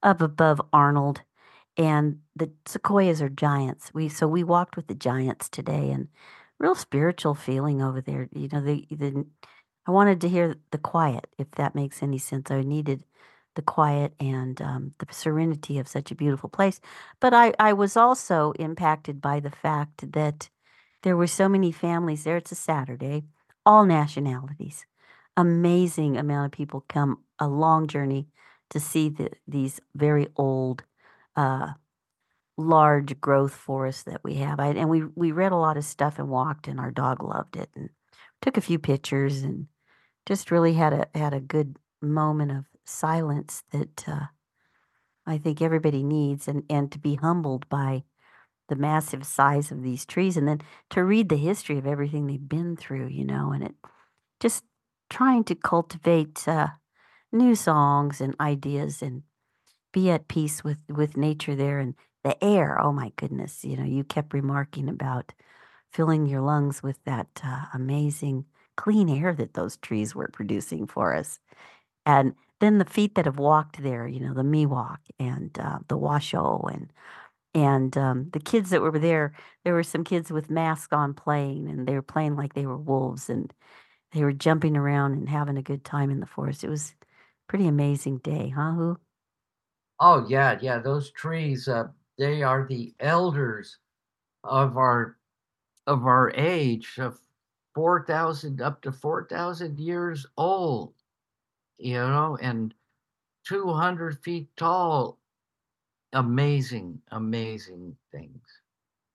up 0.02 0.20
above 0.22 0.60
Arnold 0.72 1.22
and 1.76 2.20
the 2.34 2.50
sequoias 2.66 3.20
are 3.22 3.28
giants. 3.28 3.90
We 3.94 4.08
so 4.08 4.26
we 4.28 4.44
walked 4.44 4.76
with 4.76 4.86
the 4.88 4.94
giants 4.94 5.48
today 5.48 5.90
and 5.90 6.08
real 6.58 6.74
spiritual 6.74 7.34
feeling 7.34 7.82
over 7.82 8.00
there. 8.00 8.28
You 8.32 8.48
know, 8.52 8.60
the 8.60 8.86
the 8.90 9.26
I 9.86 9.90
wanted 9.92 10.20
to 10.22 10.28
hear 10.28 10.56
the 10.72 10.78
quiet, 10.78 11.28
if 11.38 11.50
that 11.52 11.74
makes 11.74 12.02
any 12.02 12.18
sense. 12.18 12.50
I 12.50 12.62
needed 12.62 13.04
the 13.54 13.62
quiet 13.62 14.14
and 14.20 14.60
um, 14.60 14.94
the 14.98 15.06
serenity 15.12 15.78
of 15.78 15.88
such 15.88 16.10
a 16.10 16.14
beautiful 16.16 16.48
place. 16.48 16.80
But 17.20 17.32
I, 17.34 17.54
I 17.58 17.72
was 17.72 17.96
also 17.96 18.52
impacted 18.58 19.20
by 19.20 19.40
the 19.40 19.50
fact 19.50 20.12
that 20.12 20.50
there 21.06 21.16
were 21.16 21.28
so 21.28 21.48
many 21.48 21.70
families 21.70 22.24
there. 22.24 22.36
It's 22.36 22.50
a 22.50 22.56
Saturday, 22.56 23.22
all 23.64 23.86
nationalities. 23.86 24.86
Amazing 25.36 26.16
amount 26.16 26.46
of 26.46 26.50
people 26.50 26.84
come 26.88 27.18
a 27.38 27.46
long 27.46 27.86
journey 27.86 28.26
to 28.70 28.80
see 28.80 29.08
the, 29.10 29.30
these 29.46 29.78
very 29.94 30.26
old 30.34 30.82
uh, 31.36 31.74
large 32.56 33.20
growth 33.20 33.54
forests 33.54 34.02
that 34.02 34.24
we 34.24 34.34
have. 34.34 34.58
I, 34.58 34.70
and 34.70 34.90
we 34.90 35.04
we 35.14 35.30
read 35.30 35.52
a 35.52 35.56
lot 35.56 35.76
of 35.76 35.84
stuff 35.84 36.18
and 36.18 36.28
walked, 36.28 36.66
and 36.66 36.80
our 36.80 36.90
dog 36.90 37.22
loved 37.22 37.54
it, 37.54 37.70
and 37.76 37.90
took 38.42 38.56
a 38.56 38.60
few 38.60 38.80
pictures, 38.80 39.42
and 39.44 39.68
just 40.26 40.50
really 40.50 40.72
had 40.72 40.92
a 40.92 41.06
had 41.14 41.34
a 41.34 41.38
good 41.38 41.76
moment 42.02 42.50
of 42.50 42.64
silence 42.84 43.62
that 43.70 44.08
uh, 44.08 44.26
I 45.24 45.38
think 45.38 45.62
everybody 45.62 46.02
needs, 46.02 46.48
and 46.48 46.64
and 46.68 46.90
to 46.90 46.98
be 46.98 47.14
humbled 47.14 47.68
by 47.68 48.02
the 48.68 48.76
massive 48.76 49.24
size 49.24 49.70
of 49.70 49.82
these 49.82 50.04
trees, 50.04 50.36
and 50.36 50.48
then 50.48 50.60
to 50.90 51.04
read 51.04 51.28
the 51.28 51.36
history 51.36 51.78
of 51.78 51.86
everything 51.86 52.26
they've 52.26 52.48
been 52.48 52.76
through, 52.76 53.08
you 53.08 53.24
know, 53.24 53.52
and 53.52 53.62
it 53.62 53.74
just 54.40 54.64
trying 55.08 55.44
to 55.44 55.54
cultivate 55.54 56.46
uh, 56.48 56.68
new 57.32 57.54
songs 57.54 58.20
and 58.20 58.34
ideas 58.40 59.02
and 59.02 59.22
be 59.92 60.10
at 60.10 60.28
peace 60.28 60.64
with 60.64 60.78
with 60.88 61.16
nature 61.16 61.54
there 61.54 61.78
and 61.78 61.94
the 62.24 62.42
air, 62.42 62.80
oh 62.82 62.92
my 62.92 63.12
goodness, 63.14 63.64
you 63.64 63.76
know, 63.76 63.84
you 63.84 64.02
kept 64.02 64.34
remarking 64.34 64.88
about 64.88 65.32
filling 65.92 66.26
your 66.26 66.40
lungs 66.40 66.82
with 66.82 66.98
that 67.04 67.28
uh, 67.44 67.66
amazing 67.72 68.44
clean 68.76 69.08
air 69.08 69.32
that 69.32 69.54
those 69.54 69.76
trees 69.76 70.14
were 70.14 70.28
producing 70.32 70.86
for 70.86 71.14
us. 71.14 71.38
And 72.04 72.34
then 72.60 72.78
the 72.78 72.84
feet 72.84 73.14
that 73.14 73.26
have 73.26 73.38
walked 73.38 73.82
there, 73.82 74.06
you 74.08 74.20
know, 74.20 74.34
the 74.34 74.42
Miwok 74.42 74.98
and 75.18 75.56
uh, 75.58 75.78
the 75.88 75.96
Washoe 75.96 76.68
and 76.72 76.92
and 77.56 77.96
um, 77.98 78.30
the 78.32 78.40
kids 78.40 78.70
that 78.70 78.82
were 78.82 79.00
there, 79.00 79.34
there 79.64 79.74
were 79.74 79.84
some 79.84 80.04
kids 80.04 80.30
with 80.32 80.50
masks 80.50 80.92
on 80.94 81.14
playing, 81.14 81.68
and 81.68 81.88
they 81.88 81.94
were 81.94 82.02
playing 82.02 82.36
like 82.36 82.54
they 82.54 82.66
were 82.66 82.78
wolves, 82.78 83.30
and 83.30 83.52
they 84.12 84.24
were 84.24 84.32
jumping 84.34 84.76
around 84.76 85.14
and 85.14 85.28
having 85.28 85.58
a 85.58 85.62
good 85.62 85.84
time 85.84 86.10
in 86.10 86.20
the 86.20 86.26
forest. 86.26 86.64
It 86.64 86.70
was 86.70 86.94
pretty 87.48 87.68
amazing 87.68 88.18
day, 88.18 88.50
huh? 88.50 88.72
Who? 88.74 88.98
Oh 90.00 90.26
yeah, 90.28 90.58
yeah. 90.60 90.78
Those 90.78 91.10
trees, 91.10 91.68
uh, 91.68 91.88
they 92.18 92.42
are 92.42 92.66
the 92.66 92.94
elders 93.00 93.78
of 94.44 94.76
our 94.78 95.18
of 95.86 96.06
our 96.06 96.32
age 96.34 96.98
of 96.98 97.20
4000 97.74 98.60
up 98.62 98.82
to 98.82 98.92
4000 98.92 99.80
years 99.80 100.26
old 100.36 100.94
you 101.78 101.94
know 101.94 102.38
and 102.42 102.74
200 103.44 104.22
feet 104.24 104.50
tall 104.56 105.20
amazing 106.12 107.00
amazing 107.10 107.96
things. 108.12 108.42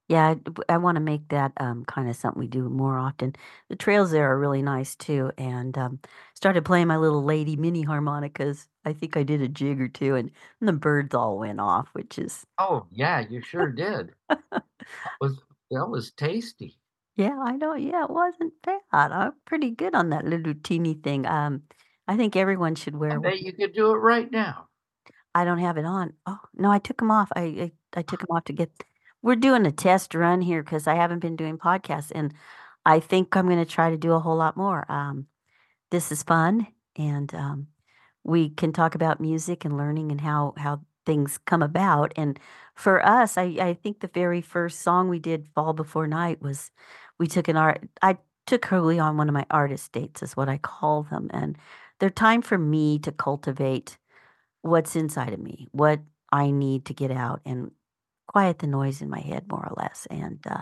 Yeah 0.08 0.36
i, 0.70 0.74
I 0.74 0.78
want 0.78 0.96
to 0.98 1.00
make 1.02 1.30
that 1.30 1.54
um, 1.58 1.86
kind 1.86 2.10
of 2.10 2.16
something 2.16 2.40
we 2.40 2.48
do 2.48 2.70
more 2.70 2.98
often. 2.98 3.34
The 3.70 3.76
trails 3.76 4.12
there 4.12 4.32
are 4.32 4.40
really 4.40 4.62
nice 4.62 4.96
too 4.96 5.32
and 5.38 5.78
um, 5.78 6.00
started 6.36 6.66
playing 6.66 6.88
my 6.88 6.98
little 6.98 7.24
lady 7.24 7.56
mini 7.56 7.84
harmonicas. 7.84 8.68
I 8.86 8.94
think 8.94 9.16
i 9.18 9.24
did 9.24 9.42
a 9.42 9.48
jig 9.48 9.80
or 9.82 9.88
two 9.88 10.16
and, 10.16 10.32
and 10.60 10.68
the 10.68 10.74
birds 10.74 11.14
all 11.16 11.38
went 11.40 11.60
off 11.60 11.90
which 11.94 12.18
is 12.20 12.46
oh 12.58 12.88
yeah 12.92 13.20
you 13.20 13.42
sure 13.42 13.72
did. 13.72 14.14
That 14.30 14.64
was 15.22 15.40
that 15.72 15.88
was 15.88 16.12
tasty. 16.12 16.80
Yeah 17.16 17.38
i 17.44 17.56
know 17.56 17.76
yeah 17.76 18.04
it 18.06 18.10
wasn't 18.10 18.54
bad. 18.64 18.82
I'm 18.92 19.34
pretty 19.46 19.72
good 19.72 19.96
on 19.96 20.10
that 20.10 20.26
little 20.26 20.54
teeny 20.64 20.96
thing. 20.96 21.26
Um 21.26 21.64
i 22.08 22.18
think 22.18 22.36
everyone 22.36 22.76
should 22.76 22.96
wear 22.96 23.12
I 23.12 23.18
bet 23.18 23.42
you 23.42 23.54
could 23.54 23.74
do 23.74 23.92
it 23.92 23.98
right 23.98 24.30
now 24.32 24.70
I 25.34 25.46
don't 25.46 25.60
have 25.60 25.78
it 25.78 25.86
on. 25.86 26.14
Oh, 26.26 26.40
no, 26.56 26.72
I 26.72 26.80
took 26.80 26.98
them 26.98 27.12
off. 27.12 27.32
I 27.36 27.42
I, 27.42 27.72
I 28.00 28.02
took 28.02 28.20
them 28.22 28.36
off 28.36 28.46
to 28.46 28.54
get. 28.54 28.72
We're 29.22 29.36
doing 29.36 29.66
a 29.66 29.72
test 29.72 30.16
run 30.16 30.42
here 30.42 30.64
because 30.64 30.88
I 30.88 30.96
haven't 30.96 31.20
been 31.20 31.36
doing 31.36 31.58
podcasts, 31.58 32.12
and 32.14 32.34
I 32.86 33.00
think 33.00 33.36
I'm 33.36 33.46
going 33.48 33.60
to 33.60 33.66
try 33.66 33.90
to 33.90 33.98
do 33.98 34.14
a 34.14 34.20
whole 34.20 34.36
lot 34.38 34.58
more. 34.58 34.92
Um, 34.92 35.28
this 35.92 36.12
is 36.12 36.24
fun, 36.24 36.68
and 36.98 37.34
um, 37.36 37.68
we 38.24 38.50
can 38.52 38.74
talk 38.74 38.96
about 38.96 39.22
music 39.22 39.66
and 39.66 39.78
learning 39.78 40.12
and 40.12 40.22
how 40.22 40.54
how 40.58 40.82
things 41.06 41.40
come 41.46 41.64
about. 41.64 42.14
And 42.18 42.40
for 42.76 43.06
us, 43.06 43.38
I 43.38 43.44
I 43.62 43.74
think 43.76 44.00
the 44.02 44.10
very 44.14 44.42
first 44.42 44.82
song 44.82 45.10
we 45.10 45.20
did, 45.20 45.48
"Fall 45.56 45.74
Before 45.74 46.08
Night," 46.08 46.42
was 46.42 46.72
we 47.20 47.28
took 47.28 47.48
an 47.48 47.58
art. 47.58 47.82
I 48.02 48.18
took 48.48 48.66
Hurley 48.66 49.00
on 49.00 49.18
one 49.18 49.30
of 49.30 49.34
my 49.34 49.46
artist 49.52 49.92
dates, 49.94 50.24
is 50.24 50.38
what 50.38 50.50
I 50.50 50.58
call 50.60 51.04
them, 51.04 51.30
and 51.34 51.58
they're 52.00 52.10
time 52.10 52.42
for 52.42 52.58
me 52.58 53.00
to 53.00 53.12
cultivate 53.12 53.98
what's 54.62 54.96
inside 54.96 55.34
of 55.34 55.40
me, 55.40 55.68
what 55.72 56.00
I 56.32 56.52
need 56.52 56.86
to 56.86 56.94
get 56.94 57.12
out 57.12 57.42
and 57.46 57.72
quiet 58.28 58.60
the 58.60 58.68
noise 58.68 59.02
in 59.02 59.10
my 59.10 59.20
head, 59.20 59.46
more 59.50 59.66
or 59.66 59.74
less. 59.76 60.08
And 60.10 60.40
uh, 60.48 60.62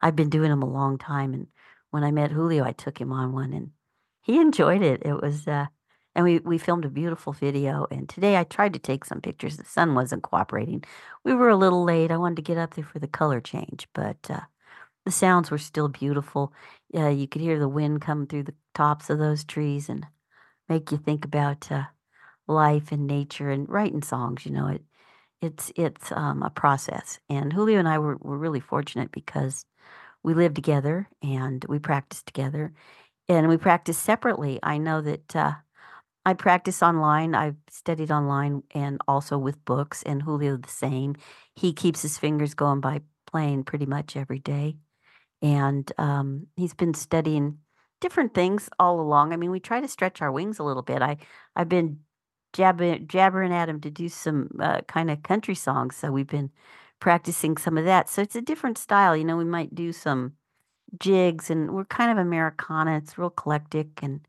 I've 0.00 0.16
been 0.16 0.30
doing 0.30 0.50
them 0.50 0.62
a 0.62 0.70
long 0.70 0.98
time. 0.98 1.34
And 1.34 1.48
when 1.90 2.04
I 2.04 2.10
met 2.10 2.30
Julio, 2.30 2.64
I 2.64 2.72
took 2.72 3.00
him 3.00 3.12
on 3.12 3.32
one, 3.32 3.52
and 3.52 3.70
he 4.22 4.40
enjoyed 4.40 4.82
it. 4.82 5.02
It 5.04 5.20
was, 5.20 5.48
uh, 5.48 5.66
and 6.14 6.24
we 6.24 6.38
we 6.40 6.58
filmed 6.58 6.84
a 6.84 6.90
beautiful 6.90 7.32
video. 7.32 7.86
And 7.90 8.08
today 8.08 8.36
I 8.36 8.44
tried 8.44 8.72
to 8.74 8.78
take 8.78 9.04
some 9.04 9.20
pictures. 9.20 9.56
The 9.56 9.64
sun 9.64 9.94
wasn't 9.94 10.22
cooperating. 10.22 10.84
We 11.24 11.34
were 11.34 11.48
a 11.48 11.56
little 11.56 11.84
late. 11.84 12.10
I 12.10 12.16
wanted 12.16 12.36
to 12.36 12.42
get 12.42 12.58
up 12.58 12.74
there 12.74 12.84
for 12.84 12.98
the 12.98 13.08
color 13.08 13.40
change, 13.40 13.88
but 13.94 14.30
uh, 14.30 14.40
the 15.04 15.10
sounds 15.10 15.50
were 15.50 15.58
still 15.58 15.88
beautiful. 15.88 16.52
Uh, 16.94 17.08
you 17.08 17.26
could 17.26 17.42
hear 17.42 17.58
the 17.58 17.68
wind 17.68 18.02
come 18.02 18.26
through 18.26 18.44
the 18.44 18.54
tops 18.74 19.10
of 19.10 19.18
those 19.18 19.44
trees 19.44 19.88
and 19.88 20.06
make 20.68 20.92
you 20.92 20.98
think 20.98 21.24
about 21.24 21.70
uh, 21.72 21.84
life 22.50 22.92
and 22.92 23.06
nature 23.06 23.50
and 23.50 23.68
writing 23.68 24.02
songs. 24.02 24.44
You 24.44 24.52
know, 24.52 24.68
it 24.68 24.82
it's 25.42 25.72
it's 25.76 26.12
um, 26.12 26.42
a 26.42 26.50
process. 26.50 27.18
And 27.28 27.52
Julio 27.52 27.78
and 27.78 27.88
I 27.88 27.98
were, 27.98 28.16
were 28.16 28.38
really 28.38 28.60
fortunate 28.60 29.12
because 29.12 29.64
we 30.22 30.34
lived 30.34 30.56
together 30.56 31.08
and 31.22 31.64
we 31.68 31.78
practiced 31.78 32.26
together, 32.26 32.72
and 33.28 33.48
we 33.48 33.56
practiced 33.56 34.02
separately. 34.02 34.58
I 34.62 34.78
know 34.78 35.00
that 35.00 35.36
uh, 35.36 35.52
I 36.26 36.34
practice 36.34 36.82
online. 36.82 37.34
I've 37.34 37.56
studied 37.70 38.10
online 38.10 38.62
and 38.74 39.00
also 39.08 39.38
with 39.38 39.64
books. 39.64 40.02
And 40.04 40.22
Julio 40.22 40.56
the 40.56 40.68
same. 40.68 41.16
He 41.56 41.72
keeps 41.72 42.02
his 42.02 42.18
fingers 42.18 42.54
going 42.54 42.80
by 42.80 43.02
playing 43.26 43.64
pretty 43.64 43.86
much 43.86 44.16
every 44.16 44.40
day, 44.40 44.76
and 45.42 45.90
um, 45.98 46.46
he's 46.56 46.74
been 46.74 46.94
studying 46.94 47.58
different 48.00 48.34
things 48.34 48.68
all 48.78 49.00
along. 49.00 49.32
I 49.32 49.36
mean, 49.36 49.50
we 49.50 49.60
try 49.60 49.80
to 49.80 49.88
stretch 49.88 50.22
our 50.22 50.32
wings 50.32 50.58
a 50.58 50.64
little 50.64 50.82
bit. 50.82 51.02
I 51.02 51.18
I've 51.56 51.68
been 51.68 52.00
jabbering, 52.52 53.06
jabbering 53.06 53.52
at 53.52 53.68
him 53.68 53.80
to 53.80 53.90
do 53.90 54.08
some 54.08 54.50
uh, 54.60 54.80
kind 54.82 55.10
of 55.10 55.22
country 55.22 55.54
songs. 55.54 55.96
So 55.96 56.10
we've 56.10 56.26
been 56.26 56.50
practicing 57.00 57.56
some 57.56 57.78
of 57.78 57.84
that. 57.84 58.08
So 58.08 58.22
it's 58.22 58.36
a 58.36 58.42
different 58.42 58.78
style. 58.78 59.16
You 59.16 59.24
know, 59.24 59.36
we 59.36 59.44
might 59.44 59.74
do 59.74 59.92
some 59.92 60.34
jigs, 60.98 61.50
and 61.50 61.72
we're 61.72 61.84
kind 61.84 62.10
of 62.10 62.18
Americana. 62.18 62.98
It's 62.98 63.18
real 63.18 63.28
eclectic. 63.28 64.02
And 64.02 64.20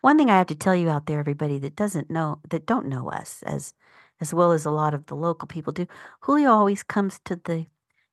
one 0.00 0.16
thing 0.16 0.30
I 0.30 0.38
have 0.38 0.46
to 0.48 0.54
tell 0.54 0.74
you 0.74 0.90
out 0.90 1.06
there, 1.06 1.20
everybody 1.20 1.58
that 1.58 1.76
doesn't 1.76 2.10
know, 2.10 2.40
that 2.50 2.66
don't 2.66 2.86
know 2.86 3.10
us 3.10 3.42
as 3.44 3.74
as 4.20 4.34
well 4.34 4.50
as 4.50 4.64
a 4.64 4.70
lot 4.72 4.94
of 4.94 5.06
the 5.06 5.14
local 5.14 5.46
people 5.46 5.72
do, 5.72 5.86
Julio 6.22 6.50
always 6.50 6.82
comes 6.82 7.20
to 7.24 7.36
the 7.36 7.66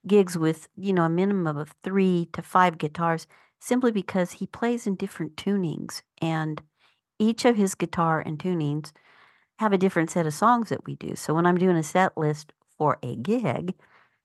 gigs 0.06 0.38
with 0.38 0.68
you 0.78 0.94
know 0.94 1.04
a 1.04 1.10
minimum 1.10 1.58
of 1.58 1.74
three 1.84 2.30
to 2.34 2.42
five 2.42 2.78
guitars, 2.78 3.28
simply 3.60 3.92
because 3.92 4.34
he 4.34 4.46
plays 4.48 4.86
in 4.86 4.96
different 4.96 5.36
tunings, 5.36 6.02
and 6.22 6.62
each 7.18 7.46
of 7.46 7.56
his 7.56 7.76
guitar 7.76 8.22
and 8.22 8.38
tunings 8.40 8.92
have 9.60 9.74
a 9.74 9.78
different 9.78 10.12
set 10.12 10.26
of 10.26 10.34
songs 10.34 10.70
that 10.70 10.86
we 10.86 10.96
do. 10.96 11.16
So 11.16 11.34
when 11.34 11.46
I'm 11.46 11.58
doing 11.58 11.78
a 11.78 11.84
set 11.84 12.18
list 12.18 12.54
for 12.78 12.98
a 13.02 13.16
gig, 13.16 13.74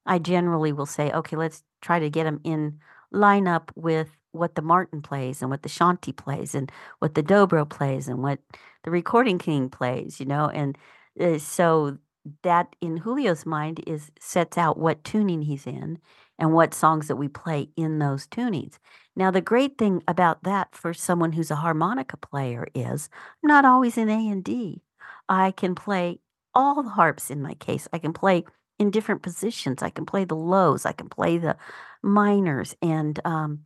I 0.06 0.18
generally 0.18 0.72
will 0.72 0.86
say, 0.86 1.10
okay, 1.12 1.36
let's 1.36 1.62
try 1.82 1.98
to 1.98 2.10
get 2.10 2.24
them 2.24 2.40
in 2.44 2.80
line 3.12 3.46
up 3.46 3.70
with 3.74 4.16
what 4.32 4.54
the 4.54 4.62
Martin 4.62 5.02
plays 5.02 5.42
and 5.42 5.50
what 5.50 5.62
the 5.62 5.68
Shanti 5.68 6.16
plays 6.16 6.54
and 6.54 6.70
what 7.00 7.14
the 7.14 7.22
Dobro 7.22 7.68
plays 7.68 8.08
and 8.08 8.22
what 8.22 8.38
the 8.84 8.90
Recording 8.90 9.38
King 9.38 9.68
plays, 9.68 10.20
you 10.20 10.26
know, 10.26 10.48
and 10.48 10.78
uh, 11.20 11.38
so 11.38 11.98
that 12.42 12.74
in 12.80 13.00
Julio's 13.02 13.46
mind 13.46 13.82
is 13.86 14.10
sets 14.20 14.58
out 14.58 14.78
what 14.78 15.02
tuning 15.04 15.42
he's 15.42 15.66
in 15.66 15.98
and 16.38 16.52
what 16.52 16.74
songs 16.74 17.08
that 17.08 17.16
we 17.16 17.28
play 17.28 17.68
in 17.76 17.98
those 17.98 18.26
tunings. 18.26 18.78
Now 19.16 19.30
the 19.30 19.40
great 19.40 19.78
thing 19.78 20.02
about 20.06 20.44
that 20.44 20.74
for 20.74 20.94
someone 20.94 21.32
who's 21.32 21.50
a 21.50 21.56
harmonica 21.56 22.16
player 22.16 22.66
is 22.74 23.08
I'm 23.42 23.48
not 23.48 23.64
always 23.64 23.98
in 23.98 24.08
A 24.08 24.28
and 24.28 24.44
D. 24.44 24.82
I 25.30 25.52
can 25.52 25.74
play 25.74 26.18
all 26.54 26.82
the 26.82 26.90
harps 26.90 27.30
in 27.30 27.40
my 27.40 27.54
case. 27.54 27.88
I 27.92 27.98
can 27.98 28.12
play 28.12 28.44
in 28.78 28.90
different 28.90 29.22
positions. 29.22 29.82
I 29.82 29.90
can 29.90 30.04
play 30.04 30.24
the 30.24 30.34
lows. 30.34 30.84
I 30.84 30.92
can 30.92 31.08
play 31.08 31.38
the 31.38 31.56
minors. 32.02 32.74
And 32.82 33.18
um, 33.24 33.60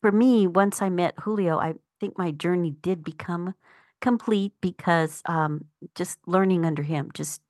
for 0.00 0.12
me, 0.12 0.46
once 0.46 0.80
I 0.80 0.88
met 0.88 1.18
Julio, 1.18 1.58
I 1.58 1.74
think 2.00 2.16
my 2.16 2.30
journey 2.30 2.70
did 2.70 3.02
become 3.02 3.54
complete 4.00 4.52
because 4.60 5.22
um, 5.26 5.64
just 5.94 6.18
learning 6.26 6.64
under 6.64 6.82
him, 6.82 7.10
just 7.12 7.42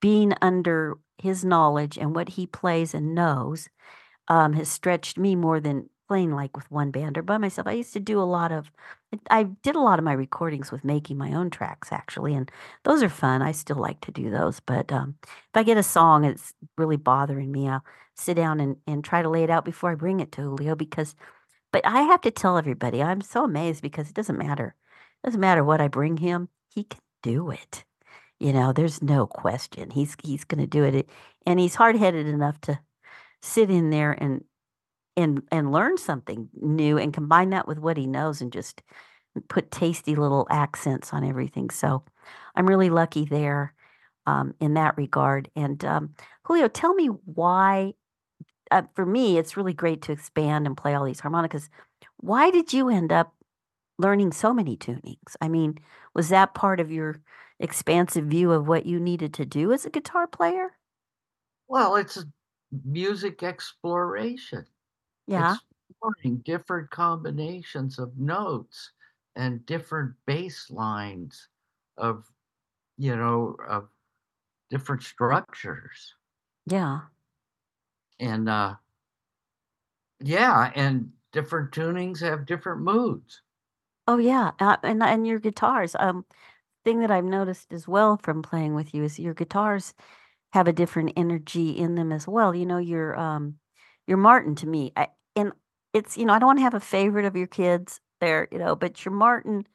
being 0.00 0.34
under 0.42 0.96
his 1.18 1.44
knowledge 1.44 1.96
and 1.96 2.16
what 2.16 2.30
he 2.30 2.46
plays 2.46 2.94
and 2.94 3.14
knows 3.14 3.68
um, 4.28 4.54
has 4.54 4.68
stretched 4.68 5.18
me 5.18 5.36
more 5.36 5.60
than 5.60 5.88
playing 6.12 6.32
like 6.34 6.54
with 6.54 6.70
one 6.70 6.90
band 6.90 7.16
or 7.16 7.22
by 7.22 7.38
myself. 7.38 7.66
I 7.66 7.72
used 7.72 7.94
to 7.94 8.00
do 8.00 8.20
a 8.20 8.22
lot 8.38 8.52
of, 8.52 8.70
I 9.30 9.44
did 9.44 9.76
a 9.76 9.80
lot 9.80 9.98
of 9.98 10.04
my 10.04 10.12
recordings 10.12 10.70
with 10.70 10.84
making 10.84 11.16
my 11.16 11.32
own 11.32 11.48
tracks 11.48 11.90
actually, 11.90 12.34
and 12.34 12.50
those 12.84 13.02
are 13.02 13.08
fun. 13.08 13.40
I 13.40 13.52
still 13.52 13.78
like 13.78 14.02
to 14.02 14.12
do 14.12 14.28
those, 14.28 14.60
but 14.60 14.92
um, 14.92 15.14
if 15.22 15.54
I 15.54 15.62
get 15.62 15.78
a 15.78 15.82
song 15.82 16.26
it's 16.26 16.52
really 16.76 16.98
bothering 16.98 17.50
me, 17.50 17.66
I'll 17.66 17.82
sit 18.14 18.34
down 18.34 18.60
and, 18.60 18.76
and 18.86 19.02
try 19.02 19.22
to 19.22 19.30
lay 19.30 19.42
it 19.42 19.48
out 19.48 19.64
before 19.64 19.90
I 19.90 19.94
bring 19.94 20.20
it 20.20 20.32
to 20.32 20.42
Julio 20.42 20.74
because, 20.74 21.14
but 21.72 21.80
I 21.86 22.02
have 22.02 22.20
to 22.22 22.30
tell 22.30 22.58
everybody, 22.58 23.02
I'm 23.02 23.22
so 23.22 23.44
amazed 23.44 23.80
because 23.80 24.10
it 24.10 24.14
doesn't 24.14 24.38
matter. 24.38 24.74
It 25.24 25.28
doesn't 25.28 25.40
matter 25.40 25.64
what 25.64 25.80
I 25.80 25.88
bring 25.88 26.18
him, 26.18 26.50
he 26.68 26.84
can 26.84 27.00
do 27.22 27.50
it. 27.50 27.84
You 28.38 28.52
know, 28.52 28.74
there's 28.74 29.00
no 29.00 29.26
question. 29.26 29.88
He's 29.88 30.14
he's 30.22 30.44
going 30.44 30.60
to 30.60 30.66
do 30.66 30.84
it, 30.84 31.08
and 31.46 31.58
he's 31.58 31.76
hard 31.76 31.96
headed 31.96 32.26
enough 32.26 32.60
to 32.62 32.80
sit 33.40 33.70
in 33.70 33.88
there 33.88 34.12
and 34.12 34.44
and 35.16 35.42
and 35.50 35.72
learn 35.72 35.98
something 35.98 36.48
new 36.54 36.98
and 36.98 37.12
combine 37.12 37.50
that 37.50 37.68
with 37.68 37.78
what 37.78 37.96
he 37.96 38.06
knows 38.06 38.40
and 38.40 38.52
just 38.52 38.82
put 39.48 39.70
tasty 39.70 40.14
little 40.14 40.46
accents 40.50 41.12
on 41.12 41.24
everything. 41.24 41.70
So 41.70 42.04
I'm 42.54 42.66
really 42.66 42.90
lucky 42.90 43.24
there 43.24 43.74
um, 44.26 44.54
in 44.60 44.74
that 44.74 44.96
regard. 44.96 45.50
And 45.56 45.84
um, 45.84 46.14
Julio, 46.44 46.68
tell 46.68 46.94
me 46.94 47.06
why. 47.06 47.94
Uh, 48.70 48.82
for 48.94 49.04
me, 49.04 49.36
it's 49.36 49.56
really 49.56 49.74
great 49.74 50.00
to 50.02 50.12
expand 50.12 50.66
and 50.66 50.76
play 50.76 50.94
all 50.94 51.04
these 51.04 51.20
harmonicas. 51.20 51.68
Why 52.16 52.50
did 52.50 52.72
you 52.72 52.88
end 52.88 53.12
up 53.12 53.34
learning 53.98 54.32
so 54.32 54.54
many 54.54 54.76
tunings? 54.76 55.36
I 55.42 55.48
mean, 55.48 55.78
was 56.14 56.30
that 56.30 56.54
part 56.54 56.80
of 56.80 56.90
your 56.90 57.20
expansive 57.60 58.24
view 58.26 58.50
of 58.50 58.66
what 58.66 58.86
you 58.86 58.98
needed 58.98 59.34
to 59.34 59.44
do 59.44 59.72
as 59.72 59.84
a 59.84 59.90
guitar 59.90 60.26
player? 60.26 60.72
Well, 61.68 61.96
it's 61.96 62.24
music 62.84 63.42
exploration. 63.42 64.64
Yeah. 65.26 65.58
Exploring 65.90 66.38
different 66.42 66.90
combinations 66.90 67.98
of 67.98 68.18
notes 68.18 68.92
and 69.36 69.64
different 69.66 70.16
bass 70.26 70.70
lines 70.70 71.48
of, 71.96 72.32
you 72.98 73.16
know, 73.16 73.56
of 73.68 73.90
different 74.70 75.02
structures. 75.02 76.16
Yeah. 76.66 77.08
And 78.20 78.48
uh 78.48 78.76
yeah, 80.20 80.72
and 80.74 81.12
different 81.32 81.72
tunings 81.72 82.20
have 82.20 82.46
different 82.46 82.82
moods. 82.82 83.42
Oh 84.08 84.18
yeah, 84.18 84.52
uh, 84.60 84.76
and 84.82 85.02
and 85.02 85.26
your 85.26 85.38
guitars. 85.38 85.94
Um, 85.98 86.26
thing 86.84 87.00
that 87.00 87.10
I've 87.12 87.24
noticed 87.24 87.72
as 87.72 87.88
well 87.88 88.18
from 88.18 88.42
playing 88.42 88.74
with 88.74 88.94
you 88.94 89.04
is 89.04 89.18
your 89.18 89.34
guitars 89.34 89.94
have 90.52 90.68
a 90.68 90.72
different 90.74 91.12
energy 91.16 91.70
in 91.72 91.96
them 91.96 92.12
as 92.12 92.28
well. 92.28 92.54
You 92.54 92.66
know, 92.66 92.78
your 92.78 93.18
um 93.18 93.60
your 94.06 94.18
Martin 94.18 94.54
to 94.56 94.66
me, 94.66 94.92
I 94.96 95.08
and 95.36 95.52
it's 95.92 96.16
you 96.16 96.24
know, 96.26 96.32
I 96.34 96.38
don't 96.38 96.48
wanna 96.48 96.60
have 96.62 96.74
a 96.74 96.80
favorite 96.80 97.24
of 97.26 97.36
your 97.36 97.46
kids 97.46 98.00
there, 98.20 98.48
you 98.52 98.58
know, 98.58 98.76
but 98.76 99.04
you're 99.04 99.14
Martin, 99.14 99.66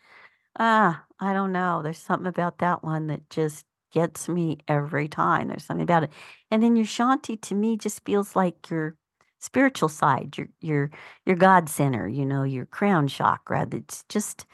ah, 0.60 1.04
I 1.20 1.34
don't 1.34 1.52
know. 1.52 1.82
There's 1.84 2.00
something 2.00 2.28
about 2.28 2.60
that 2.60 2.84
one 2.84 3.08
that 3.08 3.30
just 3.30 3.66
gets 3.94 4.28
me 4.30 4.60
every 4.68 5.08
time. 5.08 5.48
There's 5.48 5.66
something 5.66 5.84
about 5.84 6.04
it. 6.04 6.12
And 6.52 6.62
then 6.63 6.76
your 6.76 6.86
Shanti 6.86 7.42
to 7.44 7.56
me 7.56 7.78
just 7.78 8.04
feels 8.06 8.36
like 8.36 8.70
your 8.70 8.96
spiritual 9.40 9.90
side, 9.90 10.38
your 10.38 10.48
your 10.62 10.92
your 11.26 11.36
God 11.36 11.70
center, 11.70 12.08
you 12.08 12.26
know, 12.26 12.44
your 12.44 12.66
crown 12.66 13.08
chakra. 13.08 13.66
That's 13.70 14.04
just 14.10 14.46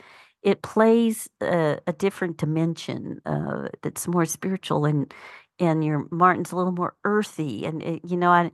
it 0.41 0.61
plays 0.61 1.29
a, 1.41 1.79
a 1.87 1.93
different 1.93 2.37
dimension 2.37 3.21
uh, 3.25 3.69
that's 3.81 4.07
more 4.07 4.25
spiritual 4.25 4.85
and 4.85 5.13
and 5.59 5.83
your 5.83 6.07
Martin's 6.11 6.51
a 6.51 6.55
little 6.55 6.71
more 6.71 6.95
earthy 7.03 7.65
and 7.65 7.81
it, 7.83 8.01
you 8.05 8.17
know 8.17 8.29
I, 8.31 8.51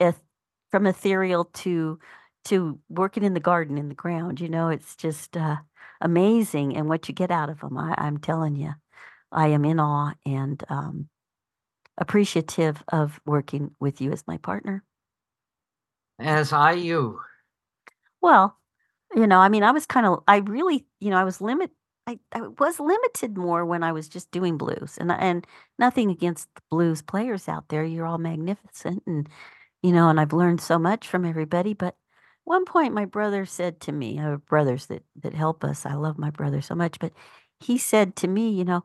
if, 0.00 0.16
from 0.70 0.86
ethereal 0.86 1.44
to 1.44 1.98
to 2.44 2.78
working 2.88 3.24
in 3.24 3.34
the 3.34 3.40
garden 3.40 3.78
in 3.78 3.88
the 3.88 3.94
ground 3.94 4.40
you 4.40 4.48
know 4.48 4.68
it's 4.68 4.96
just 4.96 5.36
uh, 5.36 5.56
amazing 6.00 6.76
and 6.76 6.88
what 6.88 7.08
you 7.08 7.14
get 7.14 7.30
out 7.30 7.50
of 7.50 7.60
them 7.60 7.76
I, 7.76 7.94
I'm 7.98 8.18
telling 8.18 8.56
you 8.56 8.72
I 9.30 9.48
am 9.48 9.64
in 9.64 9.80
awe 9.80 10.14
and 10.24 10.62
um, 10.68 11.08
appreciative 11.98 12.82
of 12.88 13.20
working 13.26 13.74
with 13.80 14.00
you 14.00 14.12
as 14.12 14.26
my 14.26 14.38
partner 14.38 14.84
as 16.18 16.52
I 16.52 16.72
you 16.72 17.20
well 18.20 18.58
you 19.14 19.26
know 19.26 19.38
I 19.38 19.48
mean 19.48 19.62
I 19.62 19.72
was 19.72 19.86
kind 19.86 20.06
of 20.06 20.22
I 20.26 20.38
really 20.38 20.86
you 21.00 21.10
know 21.10 21.18
I 21.18 21.24
was 21.24 21.40
limit 21.40 21.70
I, 22.08 22.18
I 22.32 22.40
was 22.58 22.80
limited 22.80 23.36
more 23.36 23.66
when 23.66 23.82
I 23.82 23.92
was 23.92 24.08
just 24.08 24.30
doing 24.30 24.56
blues, 24.56 24.96
and 24.98 25.12
and 25.12 25.46
nothing 25.78 26.10
against 26.10 26.48
the 26.54 26.62
blues 26.70 27.02
players 27.02 27.48
out 27.48 27.68
there. 27.68 27.84
You're 27.84 28.06
all 28.06 28.16
magnificent, 28.16 29.02
and 29.06 29.28
you 29.82 29.92
know, 29.92 30.08
and 30.08 30.20
I've 30.20 30.32
learned 30.32 30.60
so 30.60 30.78
much 30.78 31.06
from 31.08 31.24
everybody. 31.24 31.74
But 31.74 31.96
one 32.44 32.64
point, 32.64 32.94
my 32.94 33.04
brother 33.04 33.46
said 33.46 33.80
to 33.82 33.92
me, 33.92 34.18
I 34.18 34.24
have 34.24 34.46
brothers 34.46 34.86
that 34.86 35.02
that 35.22 35.34
help 35.34 35.64
us. 35.64 35.86
I 35.86 35.94
love 35.94 36.18
my 36.18 36.30
brother 36.30 36.60
so 36.62 36.74
much, 36.74 36.98
but 36.98 37.12
he 37.60 37.78
said 37.78 38.16
to 38.16 38.28
me, 38.28 38.50
you 38.50 38.64
know, 38.64 38.84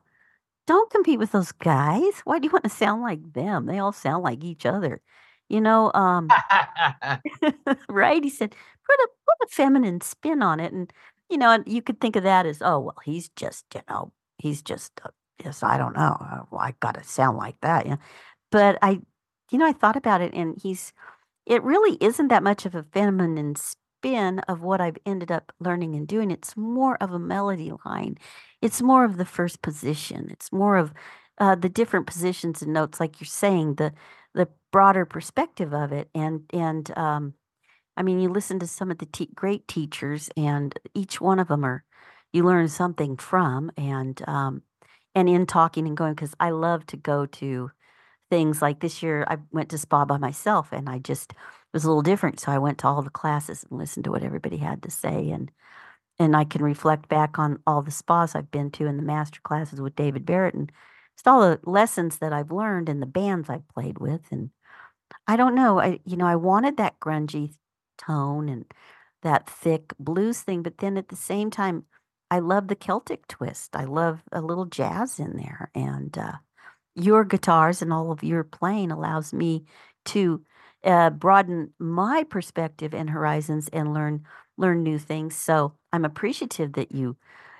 don't 0.67 0.91
compete 0.91 1.19
with 1.19 1.31
those 1.31 1.51
guys. 1.51 2.21
Why 2.25 2.39
do 2.39 2.45
you 2.47 2.51
want 2.51 2.63
to 2.65 2.69
sound 2.69 3.01
like 3.01 3.33
them? 3.33 3.65
They 3.65 3.79
all 3.79 3.91
sound 3.93 4.23
like 4.23 4.43
each 4.43 4.65
other. 4.65 5.01
You 5.49 5.61
know, 5.61 5.91
um, 5.93 6.29
right? 7.89 8.23
He 8.23 8.29
said, 8.29 8.51
put 8.51 8.99
a 8.99 9.07
put 9.07 9.49
a 9.49 9.53
feminine 9.53 10.01
spin 10.01 10.41
on 10.41 10.59
it, 10.59 10.73
and 10.73 10.91
you 11.29 11.37
know, 11.37 11.51
and 11.51 11.67
you 11.67 11.81
could 11.81 11.99
think 11.99 12.15
of 12.15 12.23
that 12.23 12.45
as, 12.45 12.61
oh, 12.61 12.79
well, 12.79 12.97
he's 13.03 13.29
just, 13.29 13.65
you 13.73 13.81
know, 13.89 14.11
he's 14.37 14.61
just, 14.61 14.91
uh, 15.03 15.09
yes, 15.43 15.63
I 15.63 15.77
don't 15.77 15.95
know. 15.95 16.15
Uh, 16.19 16.43
well, 16.51 16.61
I 16.61 16.75
got 16.79 16.95
to 16.95 17.03
sound 17.03 17.37
like 17.37 17.59
that. 17.61 17.87
Yeah. 17.87 17.95
But 18.51 18.77
I, 18.81 18.99
you 19.53 19.59
know, 19.59 19.67
I 19.67 19.73
thought 19.73 19.95
about 19.95 20.21
it 20.21 20.33
and 20.33 20.59
he's, 20.61 20.93
it 21.45 21.63
really 21.63 21.97
isn't 22.01 22.29
that 22.29 22.43
much 22.43 22.65
of 22.65 22.75
a 22.75 22.83
feminine 22.83 23.55
spin 23.55 24.39
of 24.39 24.61
what 24.61 24.81
I've 24.81 24.97
ended 25.05 25.31
up 25.31 25.53
learning 25.59 25.95
and 25.95 26.07
doing. 26.07 26.31
It's 26.31 26.57
more 26.57 26.97
of 27.01 27.11
a 27.11 27.19
melody 27.19 27.71
line. 27.85 28.17
It's 28.61 28.81
more 28.81 29.05
of 29.05 29.17
the 29.17 29.25
first 29.25 29.61
position. 29.61 30.27
It's 30.31 30.51
more 30.51 30.77
of 30.77 30.93
uh, 31.37 31.55
the 31.55 31.69
different 31.69 32.07
positions 32.07 32.61
and 32.61 32.73
notes, 32.73 32.99
like 32.99 33.21
you're 33.21 33.27
saying, 33.27 33.75
the, 33.75 33.93
the 34.33 34.49
broader 34.71 35.05
perspective 35.05 35.73
of 35.73 35.91
it. 35.91 36.09
And, 36.15 36.41
and, 36.51 36.97
um, 36.97 37.35
I 37.95 38.03
mean, 38.03 38.19
you 38.19 38.29
listen 38.29 38.59
to 38.59 38.67
some 38.67 38.89
of 38.91 38.97
the 38.97 39.05
te- 39.05 39.29
great 39.35 39.67
teachers, 39.67 40.29
and 40.35 40.77
each 40.95 41.21
one 41.21 41.39
of 41.39 41.47
them 41.47 41.63
are 41.63 41.83
you 42.31 42.43
learn 42.43 42.67
something 42.67 43.17
from, 43.17 43.71
and 43.77 44.21
um, 44.27 44.63
and 45.13 45.29
in 45.29 45.45
talking 45.45 45.87
and 45.87 45.95
going 45.95 46.15
because 46.15 46.33
I 46.39 46.49
love 46.49 46.87
to 46.87 46.97
go 46.97 47.27
to 47.27 47.71
things 48.33 48.63
like 48.63 48.79
this 48.79 49.03
year. 49.03 49.25
I 49.27 49.37
went 49.51 49.69
to 49.69 49.77
SPAH 49.77 50.05
by 50.05 50.17
myself, 50.17 50.71
and 50.71 50.89
I 50.89 50.97
just 50.97 51.33
it 51.33 51.37
was 51.71 51.83
a 51.83 51.87
little 51.87 52.01
different. 52.01 52.39
So 52.39 52.51
I 52.51 52.57
went 52.57 52.79
to 52.79 52.87
all 52.87 53.03
the 53.03 53.11
classes 53.11 53.63
and 53.69 53.77
listened 53.77 54.05
to 54.05 54.11
what 54.11 54.23
everybody 54.23 54.57
had 54.57 54.81
to 54.83 54.89
say, 54.89 55.29
and 55.29 55.51
and 56.17 56.35
I 56.35 56.43
can 56.43 56.63
reflect 56.63 57.07
back 57.09 57.37
on 57.37 57.59
all 57.67 57.83
the 57.83 57.91
SPAHs 57.91 58.35
I've 58.35 58.49
been 58.49 58.71
to 58.71 58.87
and 58.87 58.97
the 58.97 59.03
master 59.03 59.39
classes 59.43 59.79
with 59.81 59.95
David 59.95 60.25
Barrett, 60.25 60.55
and 60.55 60.71
just 61.15 61.27
all 61.27 61.41
the 61.41 61.59
lessons 61.63 62.17
that 62.17 62.33
I've 62.33 62.51
learned 62.51 62.89
and 62.89 63.03
the 63.03 63.07
bands 63.07 63.51
I've 63.51 63.67
played 63.67 63.99
with, 63.99 64.21
and 64.31 64.49
I 65.27 65.35
don't 65.37 65.53
know, 65.53 65.79
I 65.79 65.99
you 66.05 66.17
know 66.17 66.27
I 66.27 66.35
wanted 66.37 66.77
that 66.77 66.99
grungy 66.99 67.53
tone 67.99 68.49
and 68.49 68.65
that 69.21 69.47
thick 69.47 69.93
blues 69.99 70.41
thing, 70.41 70.63
but 70.63 70.79
then 70.79 70.97
at 70.97 71.09
the 71.09 71.15
same 71.15 71.51
time, 71.51 71.85
I 72.31 72.39
love 72.39 72.67
the 72.67 72.75
Celtic 72.75 73.27
twist. 73.27 73.75
I 73.75 73.83
love 73.83 74.23
a 74.31 74.41
little 74.41 74.65
jazz 74.65 75.19
in 75.19 75.37
there, 75.37 75.69
and 75.75 76.17
uh, 76.17 76.37
your 76.95 77.23
guitars 77.23 77.81
and 77.81 77.91
all 77.93 78.11
of 78.11 78.23
your 78.23 78.43
playing 78.43 78.91
allows 78.91 79.33
me 79.33 79.65
to 80.05 80.43
uh, 80.83 81.09
broaden 81.09 81.73
my 81.79 82.23
perspective 82.23 82.93
and 82.93 83.09
horizons 83.09 83.69
and 83.73 83.93
learn 83.93 84.25
learn 84.57 84.83
new 84.83 84.99
things. 84.99 85.35
So 85.35 85.73
I'm 85.91 86.05
appreciative 86.05 86.73
that 86.73 86.91
you 86.91 87.17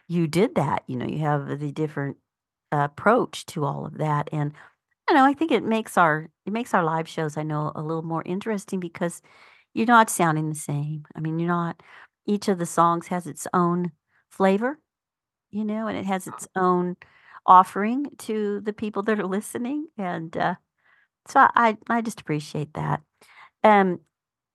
you 0.07 0.27
did 0.27 0.55
that. 0.55 0.83
You 0.87 0.97
know, 0.97 1.05
you 1.07 1.19
have 1.19 1.47
the 1.59 1.71
different 1.71 2.17
approach 2.71 3.45
to 3.47 3.65
all 3.65 3.85
of 3.85 3.97
that, 3.99 4.29
and 4.31 4.53
you 5.09 5.15
know, 5.15 5.25
I 5.25 5.33
think 5.33 5.51
it 5.51 5.63
makes 5.63 5.97
our 5.97 6.29
it 6.45 6.53
makes 6.53 6.73
our 6.73 6.83
live 6.83 7.07
shows 7.07 7.37
I 7.37 7.43
know 7.43 7.71
a 7.75 7.81
little 7.81 8.03
more 8.03 8.23
interesting 8.25 8.79
because 8.79 9.21
you're 9.73 9.87
not 9.87 10.09
sounding 10.09 10.49
the 10.49 10.55
same. 10.55 11.05
I 11.15 11.19
mean, 11.21 11.39
you're 11.39 11.47
not. 11.49 11.81
Each 12.27 12.47
of 12.47 12.59
the 12.59 12.65
songs 12.65 13.07
has 13.07 13.27
its 13.27 13.47
own 13.53 13.91
flavor, 14.31 14.79
you 15.51 15.65
know, 15.65 15.87
and 15.87 15.97
it 15.97 16.05
has 16.05 16.27
its 16.27 16.47
own 16.55 16.97
offering 17.45 18.07
to 18.19 18.61
the 18.61 18.73
people 18.73 19.03
that 19.03 19.19
are 19.19 19.27
listening, 19.27 19.87
and 19.97 20.35
uh, 20.37 20.55
so 21.27 21.47
I 21.55 21.77
I 21.89 22.01
just 22.01 22.21
appreciate 22.21 22.73
that. 22.73 23.01
Um, 23.63 23.99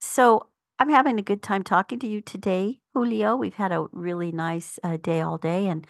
so 0.01 0.48
I'm 0.79 0.90
having 0.90 1.18
a 1.18 1.22
good 1.22 1.42
time 1.42 1.64
talking 1.64 1.98
to 2.01 2.07
you 2.07 2.20
today, 2.20 2.81
Julio. 2.94 3.37
We've 3.37 3.55
had 3.55 3.72
a 3.72 3.87
really 3.92 4.33
nice 4.33 4.79
uh, 4.85 4.96
day 4.98 5.20
all 5.20 5.38
day, 5.38 5.66
and 5.68 5.87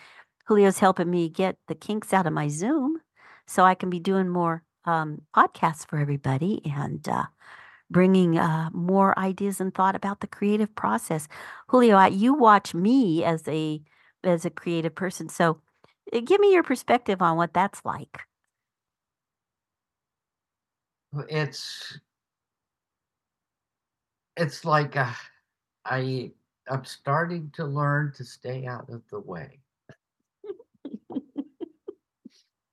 Julio's 0.49 0.79
helping 0.79 1.11
me 1.11 1.29
get 1.29 1.57
the 1.69 1.75
kinks 1.75 2.13
out 2.13 2.27
of 2.27 2.33
my 2.33 2.49
Zoom 2.49 2.99
so 3.47 3.65
I 3.65 3.75
can 3.75 3.91
be 3.91 4.01
doing 4.01 4.29
more 4.29 4.63
um, 4.85 5.23
podcasts 5.37 5.87
for 5.87 5.99
everybody 5.99 6.63
and 6.65 7.07
uh, 7.09 7.25
bringing 7.91 8.39
uh, 8.39 8.71
more 8.73 9.19
ideas 9.19 9.61
and 9.61 9.75
thought 9.75 9.97
about 9.97 10.21
the 10.21 10.27
creative 10.27 10.75
process. 10.75 11.29
Julio, 11.69 12.03
you 12.07 12.35
watch 12.35 12.75
me 12.75 13.25
as 13.25 13.47
a 13.49 13.83
as 14.25 14.45
a 14.45 14.51
creative 14.51 14.95
person, 14.95 15.29
so 15.29 15.61
give 16.13 16.41
me 16.41 16.53
your 16.53 16.63
perspective 16.63 17.23
on 17.23 17.37
what 17.37 17.53
that's 17.53 17.85
like. 17.85 18.19
It's 21.29 21.99
it's 24.37 24.65
like 24.65 24.97
uh, 24.97 25.13
I 25.85 26.33
I'm 26.69 26.85
starting 26.85 27.51
to 27.55 27.65
learn 27.65 28.13
to 28.17 28.25
stay 28.25 28.67
out 28.67 28.91
of 28.91 29.03
the 29.11 29.21
way. 29.21 29.61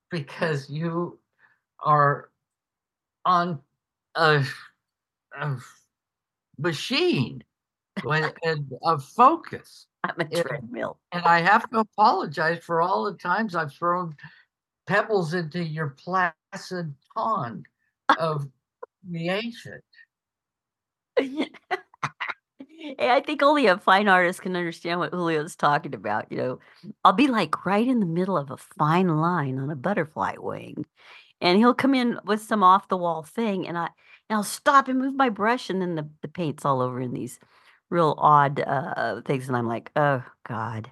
because 0.09 0.69
you 0.69 1.19
are 1.79 2.29
on 3.25 3.59
a, 4.15 4.43
a 5.39 5.55
machine 6.57 7.43
and 8.03 8.73
a 8.83 8.99
focus. 8.99 9.87
I'm 10.09 10.19
a 10.19 10.23
And, 10.23 10.33
treadmill. 10.33 10.99
and 11.11 11.25
I 11.25 11.41
have 11.41 11.69
to 11.71 11.79
apologize 11.79 12.59
for 12.63 12.81
all 12.81 13.05
the 13.05 13.17
times 13.17 13.55
I've 13.55 13.73
thrown 13.73 14.15
pebbles 14.87 15.33
into 15.33 15.63
your 15.63 15.95
placid 15.97 16.93
pond 17.15 17.65
of 18.19 18.47
creation. 19.09 19.81
Hey, 22.99 23.09
I 23.09 23.19
think 23.21 23.41
only 23.41 23.65
a 23.65 23.77
fine 23.79 24.07
artist 24.07 24.41
can 24.43 24.55
understand 24.55 24.99
what 24.99 25.11
Julio's 25.11 25.55
talking 25.55 25.95
about, 25.95 26.31
you 26.31 26.37
know? 26.37 26.59
I'll 27.03 27.13
be, 27.13 27.27
like, 27.27 27.65
right 27.65 27.87
in 27.87 27.99
the 27.99 28.05
middle 28.05 28.37
of 28.37 28.51
a 28.51 28.57
fine 28.57 29.07
line 29.07 29.57
on 29.57 29.71
a 29.71 29.75
butterfly 29.75 30.35
wing, 30.37 30.85
and 31.41 31.57
he'll 31.57 31.73
come 31.73 31.95
in 31.95 32.19
with 32.25 32.41
some 32.43 32.63
off 32.63 32.87
the 32.87 32.97
wall 32.97 33.23
thing, 33.23 33.67
and 33.67 33.75
I 33.77 33.89
and 34.29 34.37
I'll 34.37 34.43
stop 34.43 34.87
and 34.87 34.99
move 34.99 35.15
my 35.15 35.29
brush, 35.29 35.69
and 35.69 35.81
then 35.81 35.95
the 35.95 36.07
the 36.21 36.27
paint's 36.27 36.63
all 36.63 36.81
over 36.81 37.01
in 37.01 37.13
these 37.13 37.39
real 37.89 38.15
odd, 38.17 38.59
uh, 38.61 39.21
things, 39.25 39.47
and 39.47 39.57
I'm 39.57 39.67
like, 39.67 39.91
"Oh 39.95 40.23
god." 40.47 40.91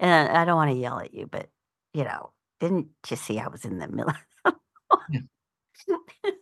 And 0.00 0.30
I 0.36 0.44
don't 0.44 0.56
wanna 0.56 0.72
yell 0.74 1.00
at 1.00 1.14
you, 1.14 1.26
but, 1.28 1.50
you 1.94 2.04
know, 2.04 2.32
didn't 2.60 2.88
you 3.10 3.16
see 3.16 3.38
I 3.40 3.48
was 3.48 3.64
in 3.64 3.78
the 3.78 3.88
middle? 3.88 4.12
Yeah. 5.10 5.20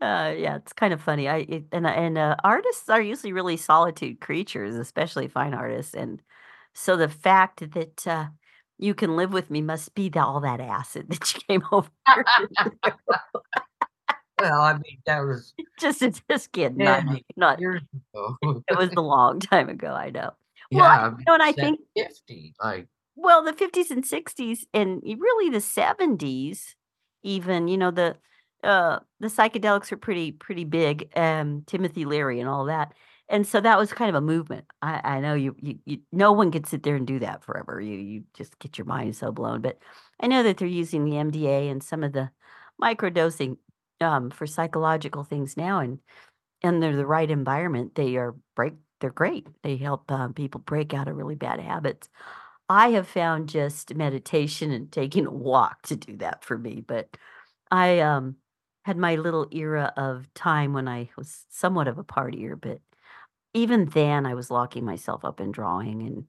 Uh, 0.00 0.34
yeah, 0.36 0.56
it's 0.56 0.72
kind 0.72 0.92
of 0.92 1.00
funny. 1.00 1.28
I 1.28 1.38
it, 1.48 1.64
and 1.72 1.86
and 1.86 2.18
uh, 2.18 2.36
artists 2.44 2.88
are 2.88 3.00
usually 3.00 3.32
really 3.32 3.56
solitude 3.56 4.20
creatures, 4.20 4.74
especially 4.76 5.28
fine 5.28 5.54
artists, 5.54 5.94
and 5.94 6.20
so 6.74 6.96
the 6.96 7.08
fact 7.08 7.70
that 7.72 8.06
uh, 8.06 8.26
you 8.78 8.94
can 8.94 9.16
live 9.16 9.32
with 9.32 9.50
me 9.50 9.60
must 9.62 9.94
be 9.94 10.08
the, 10.08 10.22
all 10.24 10.40
that 10.40 10.60
acid 10.60 11.06
that 11.10 11.34
you 11.34 11.40
came 11.48 11.62
over. 11.72 11.88
here 14.42 14.50
to 14.50 14.54
do. 14.54 14.54
Well, 14.54 14.60
I 14.62 14.72
mean, 14.74 14.98
that 15.06 15.20
was 15.20 15.54
just 15.80 16.22
just 16.30 16.52
kidding, 16.52 16.78
not 16.78 17.04
not. 17.36 17.60
years 17.60 17.82
ago. 18.14 18.36
It 18.68 18.76
was 18.78 18.90
a 18.96 19.00
long 19.00 19.40
time 19.40 19.68
ago. 19.68 19.92
I 19.92 20.10
know. 20.10 20.30
Well, 20.70 20.84
I- 20.84 20.96
Yeah, 20.96 21.06
I 21.06 21.08
you 21.10 21.24
know, 21.26 21.34
and 21.34 21.42
I 21.42 21.52
think 21.52 21.80
50, 21.96 22.54
like, 22.62 22.88
Well, 23.16 23.42
the 23.44 23.52
50s 23.52 23.90
and 23.90 24.04
60s 24.06 24.66
and 24.72 25.02
really 25.04 25.50
the 25.50 25.60
70s 25.60 26.74
even, 27.22 27.68
you 27.68 27.78
know, 27.78 27.90
the, 27.92 28.16
uh, 28.64 28.98
the 29.20 29.28
psychedelics 29.28 29.90
were 29.90 29.96
pretty 29.96 30.32
pretty 30.32 30.64
big, 30.64 31.10
um, 31.16 31.62
Timothy 31.66 32.04
Leary 32.04 32.40
and 32.40 32.48
all 32.48 32.64
that, 32.66 32.92
and 33.28 33.46
so 33.46 33.60
that 33.60 33.78
was 33.78 33.92
kind 33.92 34.08
of 34.08 34.14
a 34.16 34.20
movement. 34.26 34.66
I 34.82 35.00
I 35.16 35.20
know 35.20 35.34
you 35.34 35.54
you 35.60 35.78
you 35.84 35.98
no 36.12 36.32
one 36.32 36.50
could 36.52 36.66
sit 36.66 36.82
there 36.82 36.96
and 36.96 37.06
do 37.06 37.18
that 37.20 37.42
forever. 37.44 37.80
You 37.80 37.96
you 37.98 38.24
just 38.34 38.58
get 38.60 38.78
your 38.78 38.86
mind 38.86 39.16
so 39.16 39.32
blown, 39.32 39.62
but 39.62 39.78
I 40.20 40.26
know 40.28 40.42
that 40.44 40.56
they're 40.58 40.68
using 40.68 41.04
the 41.04 41.16
MDA 41.16 41.70
and 41.70 41.82
some 41.82 42.02
of 42.04 42.12
the 42.12 42.30
microdosing, 42.80 43.56
um, 44.02 44.30
for 44.30 44.46
psychological 44.46 45.24
things 45.24 45.56
now, 45.56 45.80
and 45.80 46.00
and 46.62 46.82
they're 46.82 46.96
the 46.96 47.06
right 47.06 47.30
environment, 47.30 47.94
they 47.94 48.16
are 48.16 48.34
break 48.56 48.74
they're 49.00 49.10
great. 49.10 49.48
They 49.64 49.76
help, 49.76 50.10
um, 50.12 50.32
people 50.34 50.60
break 50.60 50.94
out 50.94 51.08
of 51.08 51.16
really 51.16 51.34
bad 51.34 51.60
habits. 51.60 52.08
I 52.68 52.90
have 52.90 53.08
found 53.08 53.48
just 53.48 53.94
meditation 53.94 54.70
and 54.72 54.92
taking 54.92 55.26
a 55.26 55.30
walk 55.32 55.82
to 55.84 55.96
do 55.96 56.16
that 56.18 56.44
for 56.44 56.58
me, 56.58 56.82
but 56.86 57.16
I, 57.70 58.00
um, 58.00 58.36
had 58.84 58.96
my 58.98 59.16
little 59.16 59.46
era 59.52 59.92
of 59.96 60.32
time 60.34 60.72
when 60.74 60.88
I 60.88 61.10
was 61.16 61.46
somewhat 61.50 61.88
of 61.88 61.98
a 61.98 62.04
partier, 62.04 62.60
but 62.60 62.80
even 63.54 63.86
then 63.86 64.26
I 64.26 64.34
was 64.34 64.50
locking 64.50 64.84
myself 64.84 65.24
up 65.24 65.40
in 65.40 65.52
drawing 65.52 66.02
and 66.02 66.24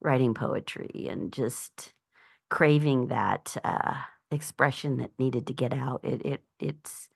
writing 0.00 0.34
poetry 0.34 1.06
and 1.08 1.32
just 1.32 1.92
craving 2.50 3.08
that, 3.08 3.56
uh, 3.64 3.94
expression 4.30 4.98
that 4.98 5.12
needed 5.18 5.46
to 5.48 5.54
get 5.54 5.72
out. 5.74 6.00
It 6.04 6.22
it 6.26 6.42
it's 6.60 7.08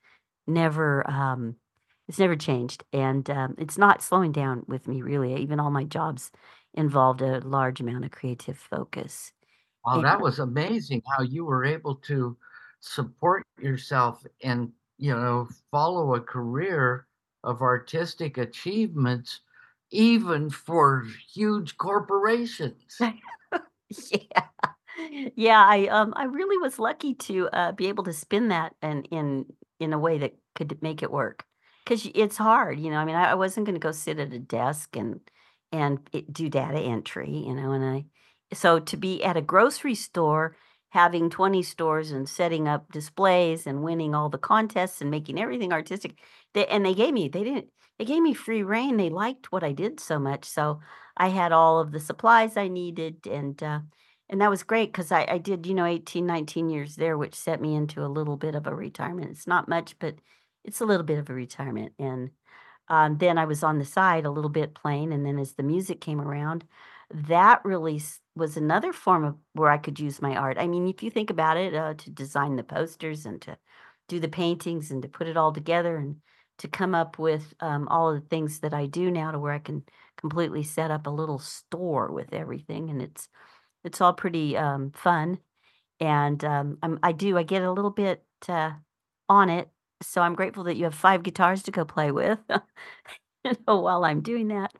never, 0.49 1.09
um, 1.09 1.57
it's 2.07 2.19
never 2.19 2.35
changed, 2.35 2.83
and, 2.93 3.29
um, 3.29 3.55
it's 3.57 3.77
not 3.77 4.01
slowing 4.03 4.31
down 4.31 4.65
with 4.67 4.87
me 4.87 5.01
really. 5.01 5.35
Even 5.37 5.59
all 5.59 5.71
my 5.71 5.83
jobs 5.85 6.31
involved 6.73 7.21
a 7.21 7.39
large 7.41 7.79
amount 7.81 8.05
of 8.05 8.11
creative 8.11 8.57
focus. 8.57 9.33
wow, 9.85 10.01
And 10.01 10.05
that 10.05 10.21
was 10.21 10.39
amazing 10.39 11.01
how 11.15 11.23
you 11.23 11.45
were 11.45 11.65
able 11.65 11.95
to 11.95 12.37
support 12.79 13.43
yourself 13.59 14.25
and, 14.43 14.71
you 14.97 15.13
know, 15.13 15.49
follow 15.71 16.15
a 16.15 16.21
career 16.21 17.07
of 17.43 17.61
artistic 17.61 18.37
achievements, 18.37 19.41
even 19.91 20.49
for 20.49 21.05
huge 21.33 21.77
corporations. 21.77 23.07
Yeah. 24.11 24.47
Yeah, 25.35 25.65
I, 25.65 25.87
um, 25.87 26.13
I 26.17 26.25
really 26.25 26.57
was 26.57 26.77
lucky 26.77 27.13
to, 27.15 27.47
uh, 27.53 27.71
be 27.71 27.87
able 27.87 28.03
to 28.03 28.13
spin 28.13 28.49
that 28.49 28.75
in 28.81 29.03
in 29.05 29.45
in 29.79 29.93
a 29.93 29.99
way 29.99 30.17
that 30.19 30.35
could 30.55 30.81
make 30.81 31.03
it 31.03 31.11
work. 31.11 31.45
Because 31.85 32.07
it's 32.13 32.37
hard, 32.37 32.79
you 32.79 32.91
know, 32.91 32.97
I 32.97 33.05
mean, 33.05 33.15
I 33.15 33.35
wasn't 33.35 33.65
gonna 33.65 33.79
go 33.79 33.91
sit 33.91 34.19
at 34.19 34.33
a 34.33 34.39
desk 34.39 34.95
and 34.95 35.19
and 35.71 35.99
it 36.13 36.31
do 36.33 36.49
data 36.49 36.79
entry, 36.79 37.29
you 37.31 37.53
know, 37.55 37.71
and 37.71 37.83
I 37.85 38.05
so 38.53 38.79
to 38.79 38.97
be 38.97 39.23
at 39.23 39.37
a 39.37 39.41
grocery 39.41 39.95
store, 39.95 40.55
having 40.89 41.29
20 41.29 41.63
stores 41.63 42.11
and 42.11 42.27
setting 42.27 42.67
up 42.67 42.91
displays 42.91 43.67
and 43.67 43.83
winning 43.83 44.15
all 44.15 44.29
the 44.29 44.37
contests 44.37 45.01
and 45.01 45.11
making 45.11 45.39
everything 45.39 45.71
artistic, 45.73 46.19
they 46.53 46.65
and 46.67 46.85
they 46.85 46.93
gave 46.93 47.13
me 47.13 47.27
they 47.29 47.43
didn't 47.43 47.67
they 47.97 48.05
gave 48.05 48.21
me 48.21 48.33
free 48.33 48.63
reign 48.63 48.97
they 48.97 49.09
liked 49.09 49.51
what 49.51 49.63
I 49.63 49.71
did 49.71 49.99
so 49.99 50.19
much, 50.19 50.45
so 50.45 50.79
I 51.17 51.29
had 51.29 51.51
all 51.51 51.79
of 51.79 51.91
the 51.91 51.99
supplies 51.99 52.55
I 52.57 52.67
needed, 52.69 53.27
and, 53.27 53.61
uh, 53.61 53.79
and 54.29 54.41
that 54.41 54.49
was 54.49 54.63
great 54.63 54.93
'cause 54.93 55.11
I 55.11 55.25
I 55.29 55.37
did, 55.39 55.65
you 55.67 55.73
know, 55.73 55.85
18, 55.85 56.25
19 56.25 56.69
years 56.69 56.95
there, 56.95 57.17
which 57.17 57.35
set 57.35 57.61
me 57.61 57.75
into 57.75 58.05
a 58.05 58.07
little 58.07 58.37
bit 58.37 58.55
of 58.55 58.67
a 58.67 58.75
retirement. 58.75 59.31
It's 59.31 59.47
not 59.47 59.67
much, 59.67 59.97
but 59.99 60.15
it's 60.63 60.81
a 60.81 60.85
little 60.85 61.05
bit 61.05 61.19
of 61.19 61.29
a 61.29 61.33
retirement, 61.33 61.93
and, 61.99 62.31
um, 62.89 63.17
then 63.19 63.37
I 63.37 63.45
was 63.45 63.63
on 63.63 63.79
the 63.79 63.85
side 63.85 64.25
a 64.25 64.31
little 64.31 64.49
bit 64.51 64.75
playing, 64.75 65.13
and 65.13 65.25
then 65.25 65.39
as 65.39 65.53
the 65.55 65.63
music 65.63 66.01
came 66.01 66.21
around, 66.21 66.65
that 67.11 67.63
really 67.65 68.01
was 68.35 68.57
another 68.57 68.93
form 68.93 69.23
of 69.25 69.37
where 69.53 69.71
I 69.71 69.77
could 69.79 69.99
use 69.99 70.21
my 70.21 70.35
art. 70.35 70.57
I 70.59 70.67
mean, 70.67 70.87
if 70.87 71.03
you 71.03 71.09
think 71.11 71.29
about 71.31 71.57
it, 71.57 71.73
uh, 71.75 71.93
to 71.95 72.09
design 72.11 72.55
the 72.57 72.63
posters 72.63 73.25
and 73.25 73.41
to 73.43 73.57
do 74.09 74.19
the 74.19 74.27
paintings 74.29 74.91
and 74.91 75.01
to 75.03 75.09
put 75.09 75.27
it 75.27 75.37
all 75.37 75.53
together 75.53 75.97
and 75.97 76.21
to 76.59 76.67
come 76.67 76.95
up 76.95 77.19
with, 77.19 77.53
um, 77.61 77.87
all 77.89 78.09
of 78.09 78.21
the 78.21 78.27
things 78.29 78.59
that 78.61 78.73
I 78.73 78.85
do 78.87 79.11
now 79.11 79.31
to 79.31 79.39
where 79.39 79.53
I 79.53 79.59
can 79.59 79.83
completely 80.17 80.63
set 80.63 80.91
up 80.91 81.07
a 81.07 81.11
little 81.11 81.39
store 81.39 82.11
with 82.11 82.33
everything, 82.33 82.89
and 82.89 83.01
it's 83.01 83.29
it's 83.83 84.01
all 84.01 84.13
pretty, 84.13 84.57
um, 84.57 84.91
fun, 84.93 85.39
and, 85.99 86.43
um, 86.45 86.77
I'm 86.83 86.99
I 87.03 87.11
do 87.13 87.37
I 87.37 87.43
get 87.43 87.63
a 87.63 87.71
little 87.71 87.91
bit, 87.91 88.23
uh, 88.49 88.73
on 89.29 89.49
it, 89.49 89.69
so 90.01 90.21
I'm 90.21 90.35
grateful 90.35 90.63
that 90.65 90.77
you 90.77 90.85
have 90.85 90.95
5 90.95 91.23
guitars 91.23 91.63
to 91.63 91.71
go 91.71 91.85
play 91.85 92.11
with. 92.11 92.39
you 93.45 93.53
know, 93.67 93.79
while 93.81 94.03
I'm 94.05 94.21
doing 94.21 94.49
that. 94.49 94.73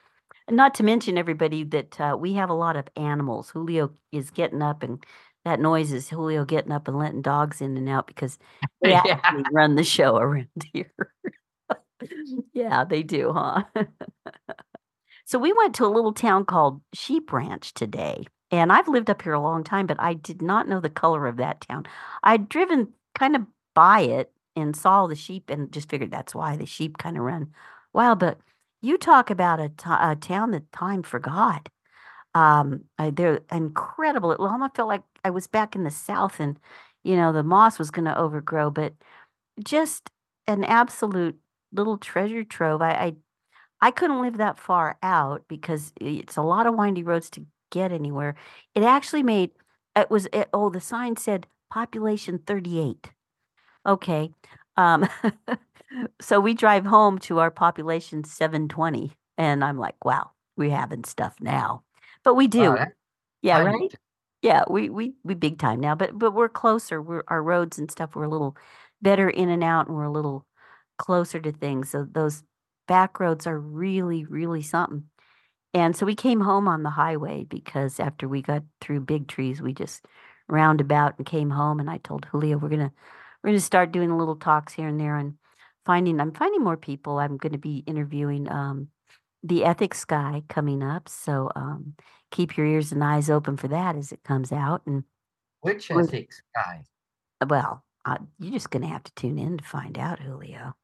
And 0.48 0.58
not 0.58 0.74
to 0.76 0.84
mention 0.84 1.18
everybody 1.18 1.64
that 1.66 2.00
uh, 2.02 2.18
we 2.20 2.34
have 2.34 2.50
a 2.50 2.54
lot 2.54 2.76
of 2.78 2.88
animals. 2.98 3.52
Julio 3.52 3.92
is 4.12 4.32
getting 4.32 4.62
up, 4.64 4.84
and 4.84 5.04
that 5.46 5.60
noise 5.60 5.92
is 5.94 6.10
Julio 6.10 6.46
getting 6.46 6.72
up 6.72 6.88
and 6.88 6.98
letting 6.98 7.22
dogs 7.22 7.62
in 7.62 7.78
and 7.78 7.90
out 7.90 8.08
because 8.08 8.40
they 8.84 8.92
Yeah. 8.92 9.04
actually 9.12 9.46
run 9.54 9.76
the 9.76 9.84
show 9.84 10.18
around 10.18 10.50
here. 10.74 10.92
yeah, 12.54 12.84
they 12.86 13.04
do, 13.04 13.34
huh? 13.34 13.64
so 15.26 15.38
we 15.40 15.54
went 15.54 15.76
to 15.76 15.86
a 15.86 15.88
little 15.88 16.14
town 16.14 16.46
called 16.46 16.82
Sheep 16.94 17.32
Ranch 17.32 17.74
today. 17.74 18.26
And 18.52 18.72
I've 18.72 18.88
lived 18.88 19.10
up 19.10 19.22
here 19.22 19.34
a 19.34 19.40
long 19.40 19.64
time, 19.64 19.86
but 19.86 20.00
I 20.00 20.14
did 20.16 20.42
not 20.42 20.68
know 20.68 20.80
the 20.80 20.90
color 20.90 21.28
of 21.28 21.38
that 21.38 21.62
town. 21.62 21.86
I'd 22.24 22.50
driven 22.50 22.94
kind 23.18 23.36
of 23.36 23.44
by 23.76 24.02
it 24.02 24.32
and 24.56 24.76
saw 24.76 25.08
the 25.08 25.16
sheep 25.16 25.50
and 25.50 25.72
just 25.72 25.90
figured 25.90 26.12
that's 26.12 26.34
why 26.36 26.58
the 26.58 26.66
sheep 26.66 26.98
kind 26.98 27.18
of 27.18 27.24
run 27.24 27.54
wild. 27.94 28.20
But 28.20 28.40
you 28.82 28.98
talk 28.98 29.30
about 29.30 29.60
a 29.60 29.70
to- 29.70 30.12
a 30.12 30.16
town 30.16 30.52
that 30.52 30.72
time 30.72 31.04
forgot. 31.04 31.70
Um, 32.36 32.86
I, 32.98 33.12
they're 33.12 33.42
incredible. 33.52 34.32
It 34.32 34.40
almost 34.40 34.76
felt 34.76 34.90
like 34.90 35.04
I 35.26 35.32
was 35.32 35.48
back 35.48 35.76
in 35.76 35.84
the 35.84 35.92
South 35.92 36.40
and, 36.40 36.60
you 37.04 37.16
know, 37.18 37.34
the 37.34 37.44
moss 37.44 37.80
was 37.80 37.92
going 37.92 38.06
to 38.06 38.18
overgrow, 38.18 38.72
but 38.72 38.94
just 39.64 40.10
an 40.48 40.64
absolute 40.64 41.38
little 41.74 41.98
treasure 41.98 42.44
trove. 42.44 42.82
I, 42.82 42.92
I 42.92 43.16
I 43.82 43.92
couldn't 43.92 44.22
live 44.22 44.38
that 44.38 44.60
far 44.60 44.98
out 45.04 45.44
because 45.48 45.94
it's 46.02 46.38
a 46.38 46.42
lot 46.42 46.68
of 46.68 46.76
windy 46.76 47.04
roads 47.04 47.30
to 47.32 47.46
get 47.72 47.92
anywhere. 47.92 48.36
It 48.76 48.84
actually 48.84 49.24
made 49.24 49.52
it 49.96 50.10
was 50.10 50.28
it, 50.34 50.50
oh 50.54 50.70
the 50.70 50.82
sign 50.82 51.16
said 51.18 51.48
population 51.70 52.40
38. 52.46 53.12
Okay. 53.88 54.32
Um 54.78 55.08
so 56.22 56.40
we 56.40 56.54
drive 56.54 56.86
home 56.86 57.18
to 57.20 57.40
our 57.40 57.52
population 57.52 58.24
720 58.24 59.12
and 59.38 59.64
I'm 59.64 59.78
like, 59.78 60.04
wow, 60.06 60.32
we're 60.58 60.76
having 60.76 61.04
stuff 61.04 61.36
now. 61.42 61.84
But 62.24 62.36
we 62.36 62.48
do. 62.48 62.78
Yeah, 63.42 63.60
right? 63.62 63.80
need 63.80 63.96
Yeah, 64.42 64.64
we 64.70 64.90
we 64.90 65.14
we 65.24 65.34
big 65.36 65.60
time 65.60 65.80
now, 65.82 65.96
but 65.96 66.18
but 66.18 66.32
we're 66.34 66.50
closer. 66.50 67.02
We're 67.02 67.24
our 67.28 67.44
roads 67.44 67.78
and 67.80 67.92
stuff 67.92 68.16
were 68.16 68.26
a 68.26 68.30
little 68.30 68.56
better 69.02 69.30
in 69.30 69.50
and 69.50 69.64
out, 69.64 69.88
and 69.88 69.96
we're 69.98 70.04
a 70.06 70.12
little 70.12 70.46
closer 70.98 71.40
to 71.42 71.52
things. 71.52 71.90
So 71.92 72.06
those 72.10 72.44
back 72.88 73.20
roads 73.20 73.48
are 73.48 73.60
really 73.60 74.26
really 74.26 74.62
something. 74.64 75.06
And 75.74 75.96
so 75.96 76.06
we 76.06 76.16
came 76.16 76.42
home 76.42 76.68
on 76.68 76.84
the 76.84 76.90
highway 76.90 77.46
because 77.48 78.00
after 78.00 78.28
we 78.28 78.42
got 78.42 78.64
through 78.82 79.02
big 79.02 79.28
trees, 79.28 79.62
we 79.62 79.74
just 79.74 80.06
roundabout 80.48 81.18
and 81.18 81.26
came 81.28 81.50
home. 81.52 81.80
And 81.80 81.90
I 81.90 81.98
told 82.00 82.26
Julio 82.26 82.58
we're 82.58 82.70
gonna 82.70 82.92
we're 83.44 83.52
gonna 83.52 83.60
start 83.60 83.92
doing 83.92 84.18
little 84.18 84.36
talks 84.36 84.74
here 84.74 84.88
and 84.88 85.00
there 85.00 85.16
and 85.18 85.36
finding 85.86 86.20
I'm 86.20 86.34
finding 86.34 86.64
more 86.64 86.78
people. 86.78 87.20
I'm 87.20 87.38
gonna 87.38 87.58
be 87.60 87.84
interviewing 87.86 88.52
um, 88.52 88.88
the 89.44 89.64
ethics 89.64 90.06
guy 90.06 90.44
coming 90.50 90.82
up. 90.84 91.08
So 91.08 91.52
um, 91.56 91.94
keep 92.32 92.58
your 92.58 92.66
ears 92.66 92.92
and 92.92 93.04
eyes 93.04 93.30
open 93.30 93.56
for 93.58 93.68
that 93.70 93.96
as 93.96 94.12
it 94.12 94.24
comes 94.24 94.52
out. 94.52 94.82
And 94.88 95.04
Which 95.62 95.92
ethics 95.92 96.42
guy? 96.56 96.84
well, 97.48 97.84
uh, 98.06 98.18
you're 98.40 98.54
just 98.54 98.72
gonna 98.72 98.88
have 98.88 99.04
to 99.04 99.14
tune 99.16 99.38
in 99.38 99.58
to 99.60 99.64
find 99.64 99.98
out, 100.00 100.20
Julio. 100.20 100.76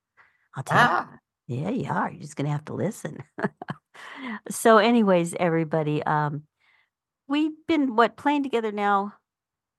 I'll 0.55 0.63
tell 0.63 0.77
Ah, 0.77 1.09
you. 1.11 1.17
Yeah, 1.47 1.69
you 1.69 1.89
are. 1.91 2.09
You're 2.11 2.21
just 2.21 2.35
gonna 2.35 2.49
have 2.49 2.65
to 2.65 2.73
listen. 2.73 3.23
so, 4.49 4.77
anyways, 4.77 5.35
everybody, 5.39 6.01
um, 6.03 6.43
we've 7.27 7.53
been 7.67 7.95
what 7.95 8.17
playing 8.17 8.43
together 8.43 8.71
now. 8.71 9.13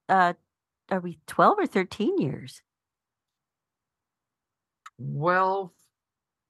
Uh, 0.08 0.34
are 0.90 1.00
we 1.00 1.18
twelve 1.26 1.58
or 1.58 1.66
thirteen 1.66 2.18
years? 2.18 2.62
12 4.98 5.70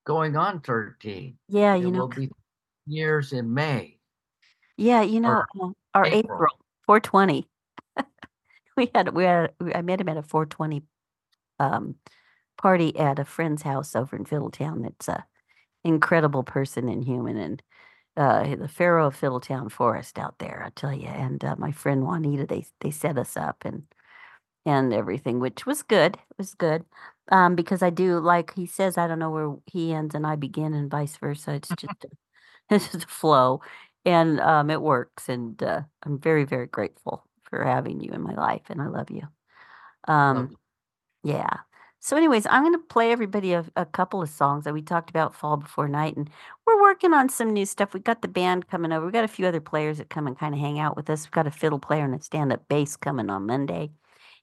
going 0.05 0.37
on 0.37 0.61
13. 0.61 1.37
Yeah, 1.49 1.75
It 1.75 1.83
you 1.83 1.91
know. 1.91 2.01
will 2.01 2.09
be 2.09 2.31
years 2.87 3.33
in 3.33 3.53
May. 3.53 3.99
Yeah, 4.77 5.03
you 5.03 5.21
know, 5.21 5.31
or 5.31 5.47
uh, 5.61 5.71
our 5.95 6.05
April. 6.07 6.19
April, 6.37 6.59
420. 6.87 7.49
we 8.77 8.91
had 8.95 9.15
we 9.15 9.25
had 9.25 9.53
I 9.75 9.83
met 9.83 10.01
him 10.01 10.09
at 10.09 10.19
a 10.19 10.23
420 10.23 10.83
um 11.59 11.95
party 12.59 12.97
at 12.99 13.19
a 13.19 13.25
friend's 13.25 13.63
house 13.63 13.95
over 13.97 14.17
in 14.17 14.25
Fiddletown. 14.25 14.83
That's 14.83 15.09
a 15.09 15.27
incredible 15.85 16.43
person 16.45 16.89
and 16.89 17.05
human 17.05 17.37
and 17.37 17.63
uh 18.17 18.57
the 18.57 18.69
Pharaoh 18.69 19.09
of 19.09 19.17
Fiddletown 19.21 19.71
Forest 19.71 20.19
out 20.19 20.39
there, 20.39 20.63
I 20.67 20.71
tell 20.71 20.93
you. 20.95 21.09
And 21.09 21.45
uh, 21.45 21.57
my 21.59 21.73
friend 21.73 22.05
Juanita, 22.05 22.47
they 22.47 22.67
they 22.81 22.91
set 22.91 23.19
us 23.19 23.37
up 23.37 23.65
and 23.65 23.85
and 24.65 24.93
everything, 24.93 25.39
which 25.41 25.65
was 25.67 25.83
good. 25.83 26.17
It 26.17 26.39
was 26.39 26.55
good. 26.55 26.85
Um, 27.31 27.55
because 27.57 27.83
I 27.83 27.91
do 27.91 28.19
like 28.21 28.55
he 28.55 28.67
says, 28.67 28.99
I 28.99 29.07
don't 29.07 29.19
know 29.19 29.31
where 29.31 29.57
he 29.67 29.93
ends 29.93 30.15
and 30.15 30.27
I 30.27 30.37
begin 30.37 30.75
and 30.75 30.91
vice 30.91 31.17
versa. 31.17 31.55
It's 31.55 31.69
just 31.77 32.05
a, 32.05 32.09
it's 32.75 32.93
just 32.93 33.05
a 33.05 33.09
flow 33.09 33.61
and 34.05 34.41
um, 34.41 34.71
it 34.71 34.81
works. 34.81 35.29
And 35.29 35.61
uh, 35.63 35.83
I'm 36.05 36.19
very, 36.19 36.45
very 36.45 36.67
grateful 36.67 37.25
for 37.43 37.65
having 37.65 38.01
you 38.01 38.11
in 38.13 38.23
my 38.23 38.35
life, 38.35 38.63
and 38.71 38.81
I 38.81 38.87
love 38.89 39.11
you. 39.11 39.23
Um, 40.09 40.37
Lovely. 40.37 40.57
yeah. 41.25 41.57
So, 42.07 42.17
anyways, 42.17 42.47
I'm 42.49 42.63
going 42.63 42.73
to 42.73 42.79
play 42.79 43.11
everybody 43.11 43.53
a, 43.53 43.65
a 43.75 43.85
couple 43.85 44.23
of 44.23 44.29
songs 44.29 44.63
that 44.63 44.73
we 44.73 44.81
talked 44.81 45.11
about 45.11 45.35
fall 45.35 45.57
before 45.57 45.89
night, 45.89 46.17
and 46.17 46.31
we're 46.65 46.81
working 46.81 47.13
on 47.13 47.29
some 47.29 47.53
new 47.53 47.67
stuff. 47.67 47.95
We 47.95 47.99
got 47.99 48.23
the 48.23 48.29
band 48.29 48.69
coming 48.69 48.93
over. 48.93 49.05
We've 49.05 49.13
got 49.13 49.25
a 49.25 49.29
few 49.29 49.45
other 49.45 49.61
players 49.61 49.99
that 49.99 50.09
come 50.09 50.29
and 50.29 50.39
kind 50.39 50.55
of 50.55 50.61
hang 50.61 50.79
out 50.79 50.95
with 50.95 51.11
us. 51.11 51.25
We've 51.25 51.33
got 51.33 51.49
a 51.49 51.51
fiddle 51.51 51.81
player 51.81 52.05
and 52.05 52.15
a 52.15 52.23
stand-up 52.23 52.69
bass 52.69 52.95
coming 52.95 53.29
on 53.29 53.47
Monday, 53.47 53.91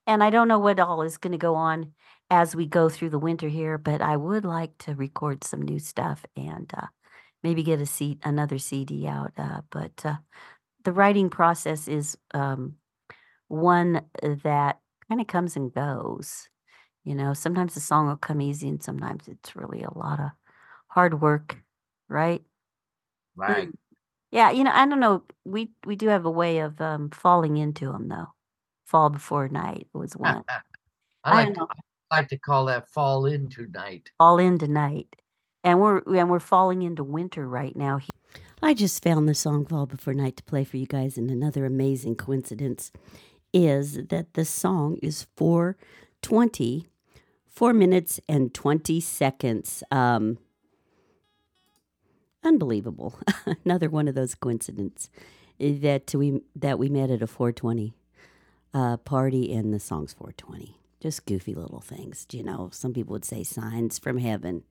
and 0.06 0.21
I 0.21 0.30
don't 0.30 0.49
know 0.49 0.60
what 0.60 0.78
all 0.78 1.04
is 1.04 1.15
going 1.15 1.32
to 1.32 1.38
go 1.38 1.56
on 1.56 1.93
as 2.30 2.54
we 2.54 2.65
go 2.65 2.89
through 2.89 3.12
the 3.12 3.17
winter 3.17 3.47
here, 3.47 3.78
but 3.78 4.02
I 4.02 4.17
would 4.17 4.43
like 4.43 4.78
to 4.80 4.93
record 4.93 5.45
some 5.45 5.62
new 5.62 5.80
stuff 5.80 6.26
and 6.36 6.69
uh, 6.76 6.88
maybe 7.43 7.63
get 7.63 7.80
a 7.80 7.86
seat 7.86 8.19
another 8.26 8.58
CD 8.58 9.08
out. 9.08 9.32
Uh, 9.38 9.62
but 9.69 10.06
uh, 10.06 10.15
the 10.84 10.91
writing 10.91 11.30
process 11.30 11.88
is 11.88 12.17
um, 12.34 12.76
one 13.47 14.02
that 14.21 14.80
kind 15.08 15.21
of 15.21 15.28
comes 15.28 15.56
and 15.56 15.73
goes. 15.73 16.49
You 17.04 17.16
know, 17.16 17.34
sometimes 17.34 17.74
the 17.74 17.82
song 17.82 18.08
will 18.08 18.18
come 18.18 18.42
easy, 18.42 18.70
and 18.70 18.82
sometimes 18.84 19.28
it's 19.28 19.56
really 19.56 19.84
a 19.84 19.98
lot 19.98 20.20
of 20.20 20.32
hard 20.89 21.22
work, 21.22 21.58
right? 22.10 22.44
Right. 23.36 23.70
Yeah, 24.32 24.50
you 24.52 24.63
know, 24.63 24.72
I 24.74 24.86
don't 24.88 25.00
know. 25.00 25.24
We 25.46 25.72
we 25.86 25.96
do 25.96 26.08
have 26.08 26.26
a 26.26 26.32
way 26.32 26.60
of 26.60 26.82
um, 26.82 27.10
falling 27.12 27.58
into 27.58 27.92
them, 27.92 28.08
though. 28.08 28.28
Fall 28.86 29.10
before 29.10 29.48
night 29.50 29.88
was 29.94 30.16
one. 30.18 30.46
I 31.24 31.32
I 31.32 31.36
like, 31.36 31.54
don't 31.54 31.56
to. 31.56 31.68
I 32.12 32.18
like 32.20 32.30
to 32.30 32.38
call 32.39 32.66
that 32.66 32.89
fall 32.89 33.26
into 33.26 33.68
night. 33.68 34.12
Fall 34.18 34.39
into 34.39 34.68
night, 34.68 35.16
and 35.63 35.80
we're 35.80 36.00
and 36.16 36.30
we're 36.30 36.39
falling 36.39 36.82
into 36.82 37.04
winter 37.04 37.48
right 37.48 37.76
now. 37.76 38.00
I 38.62 38.74
just 38.74 39.04
found 39.04 39.28
the 39.28 39.36
song 39.36 39.66
Fall 39.66 39.86
Before 39.86 40.13
Night 40.13 40.38
to 40.38 40.44
play 40.44 40.63
for 40.63 40.78
you 40.78 40.86
guys, 40.86 41.18
and 41.18 41.30
another 41.30 41.66
amazing 41.66 42.16
coincidence 42.16 42.92
is 43.54 43.96
that 44.08 44.34
the 44.34 44.46
song 44.46 44.98
is 45.04 45.28
420, 45.38 46.88
4 47.54 47.74
minutes 47.74 48.20
and 48.28 48.54
20 48.54 49.00
seconds. 49.00 49.84
Um, 49.92 50.39
unbelievable. 52.44 53.20
another 53.66 53.89
one 53.89 54.08
of 54.08 54.16
those 54.16 54.36
coincidences 54.36 55.10
that 55.60 56.13
we 56.16 56.42
that 56.56 56.80
we 56.80 56.89
met 56.89 57.12
at 57.12 57.22
a 57.22 57.28
420 57.28 57.94
uh, 58.74 58.98
party 58.98 59.54
and 59.54 59.74
the 59.74 59.80
song's 59.80 60.13
420. 60.13 60.80
Just 61.00 61.26
goofy 61.26 61.54
little 61.54 61.82
things, 61.82 62.26
you 62.32 62.44
know. 62.44 62.70
Some 62.72 62.94
people 62.94 63.13
would 63.13 63.26
say 63.26 63.44
signs 63.44 64.00
from 64.00 64.18
heaven. 64.18 64.63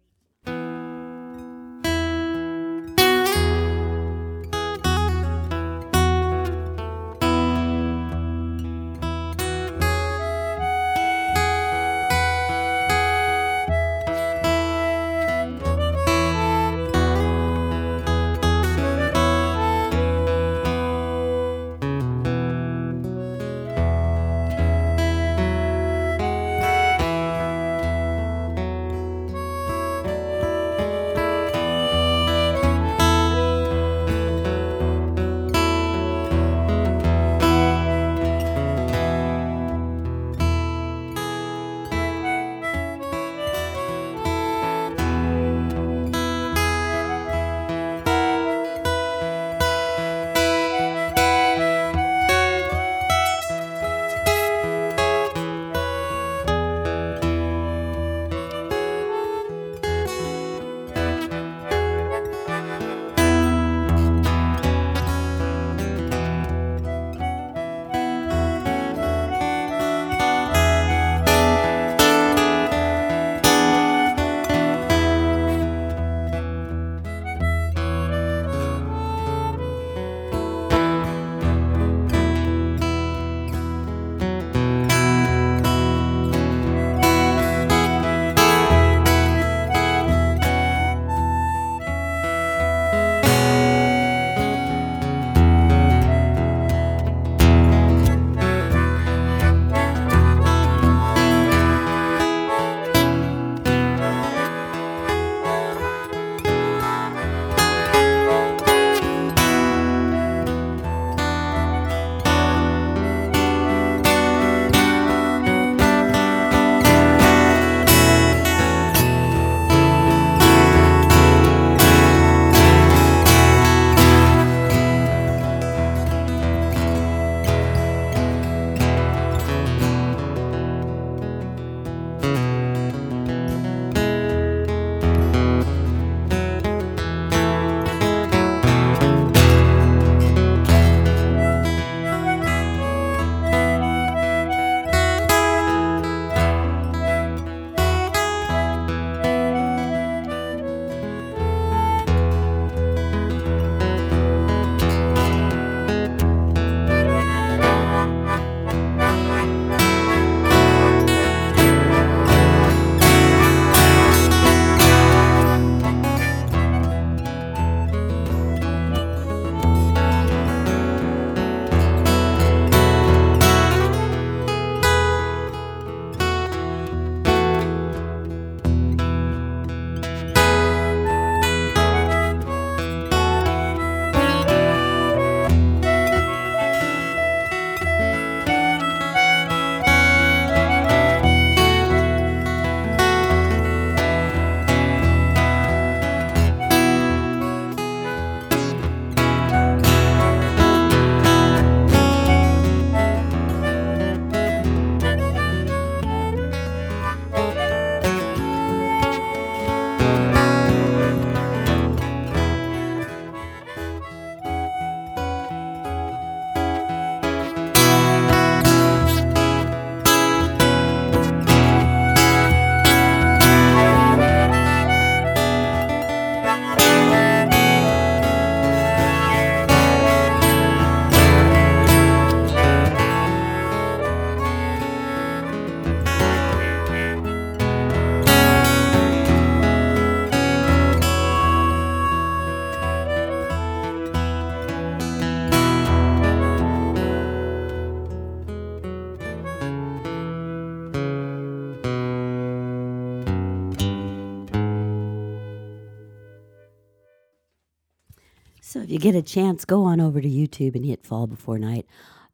You 258.80 258.98
get 258.98 259.14
a 259.14 259.22
chance, 259.22 259.64
go 259.64 259.84
on 259.84 260.00
over 260.00 260.20
to 260.20 260.28
YouTube 260.28 260.74
and 260.74 260.84
hit 260.84 261.04
Fall 261.04 261.26
Before 261.26 261.58
Night 261.58 261.86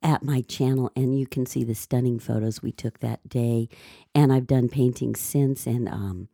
at 0.03 0.23
my 0.23 0.43
channel, 0.43 0.93
and 0.95 1.19
you 1.19 1.27
can 1.27 1.47
see 1.47 1.65
the 1.65 1.75
stunning 1.75 2.19
photos 2.19 2.63
we 2.63 2.73
took 2.73 3.01
that 3.01 3.29
day. 3.29 3.69
And 4.15 4.33
I've 4.33 4.47
done 4.47 4.69
paintings 4.69 5.21
since, 5.21 5.67
and 5.67 5.89
um, 5.89 6.29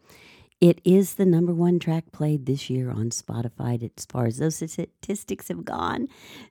it 0.60 0.80
is 0.84 1.14
the 1.14 1.26
number 1.26 1.52
one 1.52 1.78
track 1.78 2.12
played 2.12 2.46
this 2.46 2.68
year 2.70 2.90
on 2.90 3.10
Spotify 3.10 3.82
as 3.96 4.04
far 4.06 4.26
as 4.26 4.38
those 4.38 4.56
statistics 4.56 5.48
have 5.48 5.64
gone. 5.64 6.08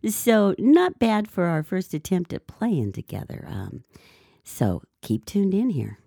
So, 0.08 0.56
not 0.58 1.00
bad 1.00 1.30
for 1.30 1.46
our 1.46 1.64
first 1.64 1.94
attempt 1.94 2.34
at 2.34 2.48
playing 2.48 2.94
together. 2.94 3.46
Um, 3.48 3.84
so, 4.44 4.84
keep 5.02 5.26
tuned 5.26 5.54
in 5.54 5.70
here. 5.70 6.00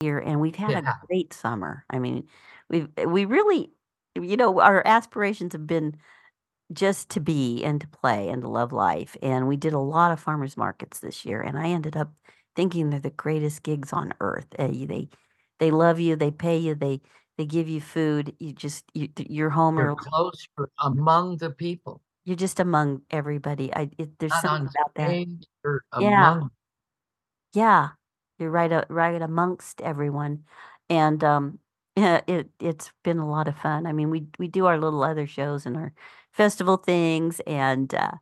Here, 0.00 0.18
and 0.18 0.40
we've 0.40 0.56
had 0.56 0.70
yeah. 0.70 0.78
a 0.80 1.06
great 1.06 1.32
summer. 1.32 1.84
I 1.88 1.98
mean, 1.98 2.28
we 2.68 2.86
we 3.04 3.24
really, 3.24 3.70
you 4.14 4.36
know, 4.36 4.60
our 4.60 4.86
aspirations 4.86 5.52
have 5.52 5.66
been 5.66 5.96
just 6.74 7.10
to 7.10 7.20
be 7.20 7.64
and 7.64 7.80
to 7.80 7.88
play 7.88 8.28
and 8.28 8.42
to 8.42 8.48
love 8.48 8.72
life. 8.72 9.16
And 9.22 9.48
we 9.48 9.56
did 9.56 9.72
a 9.72 9.78
lot 9.78 10.12
of 10.12 10.20
farmers 10.20 10.56
markets 10.56 11.00
this 11.00 11.24
year, 11.24 11.40
and 11.42 11.58
I 11.58 11.68
ended 11.68 11.96
up 11.96 12.12
thinking 12.56 12.90
they're 12.90 13.00
the 13.00 13.10
greatest 13.10 13.62
gigs 13.62 13.92
on 13.92 14.14
earth. 14.20 14.46
Uh, 14.58 14.68
they 14.68 15.08
they 15.60 15.70
love 15.70 16.00
you, 16.00 16.16
they 16.16 16.30
pay 16.30 16.58
you, 16.58 16.74
they 16.74 17.00
they 17.38 17.46
give 17.46 17.68
you 17.68 17.80
food. 17.80 18.34
You 18.38 18.52
just 18.52 18.84
you, 18.94 19.08
you're 19.18 19.50
home 19.50 19.78
you're 19.78 19.88
or 19.88 19.96
close 19.96 20.46
among 20.80 21.38
the 21.38 21.50
people. 21.50 22.00
You're 22.24 22.36
just 22.36 22.60
among 22.60 23.02
everybody. 23.10 23.72
I 23.74 23.90
it, 23.98 24.18
there's 24.18 24.32
Not 24.32 24.42
something 24.42 24.68
about 24.68 24.94
that. 24.94 25.26
yeah, 25.98 26.32
among. 26.32 26.50
yeah, 27.52 27.90
you're 28.38 28.50
right 28.50 28.72
uh, 28.72 28.84
right 28.88 29.20
amongst 29.20 29.80
everyone, 29.82 30.44
and 30.88 31.22
um, 31.24 31.58
yeah, 31.96 32.20
it 32.26 32.50
it's 32.60 32.92
been 33.02 33.18
a 33.18 33.28
lot 33.28 33.48
of 33.48 33.56
fun. 33.58 33.86
I 33.86 33.92
mean, 33.92 34.10
we 34.10 34.26
we 34.38 34.48
do 34.48 34.66
our 34.66 34.78
little 34.78 35.02
other 35.04 35.26
shows 35.26 35.66
and 35.66 35.76
our 35.76 35.92
festival 36.34 36.78
things 36.78 37.40
and 37.46 37.94
uh, 37.94 38.12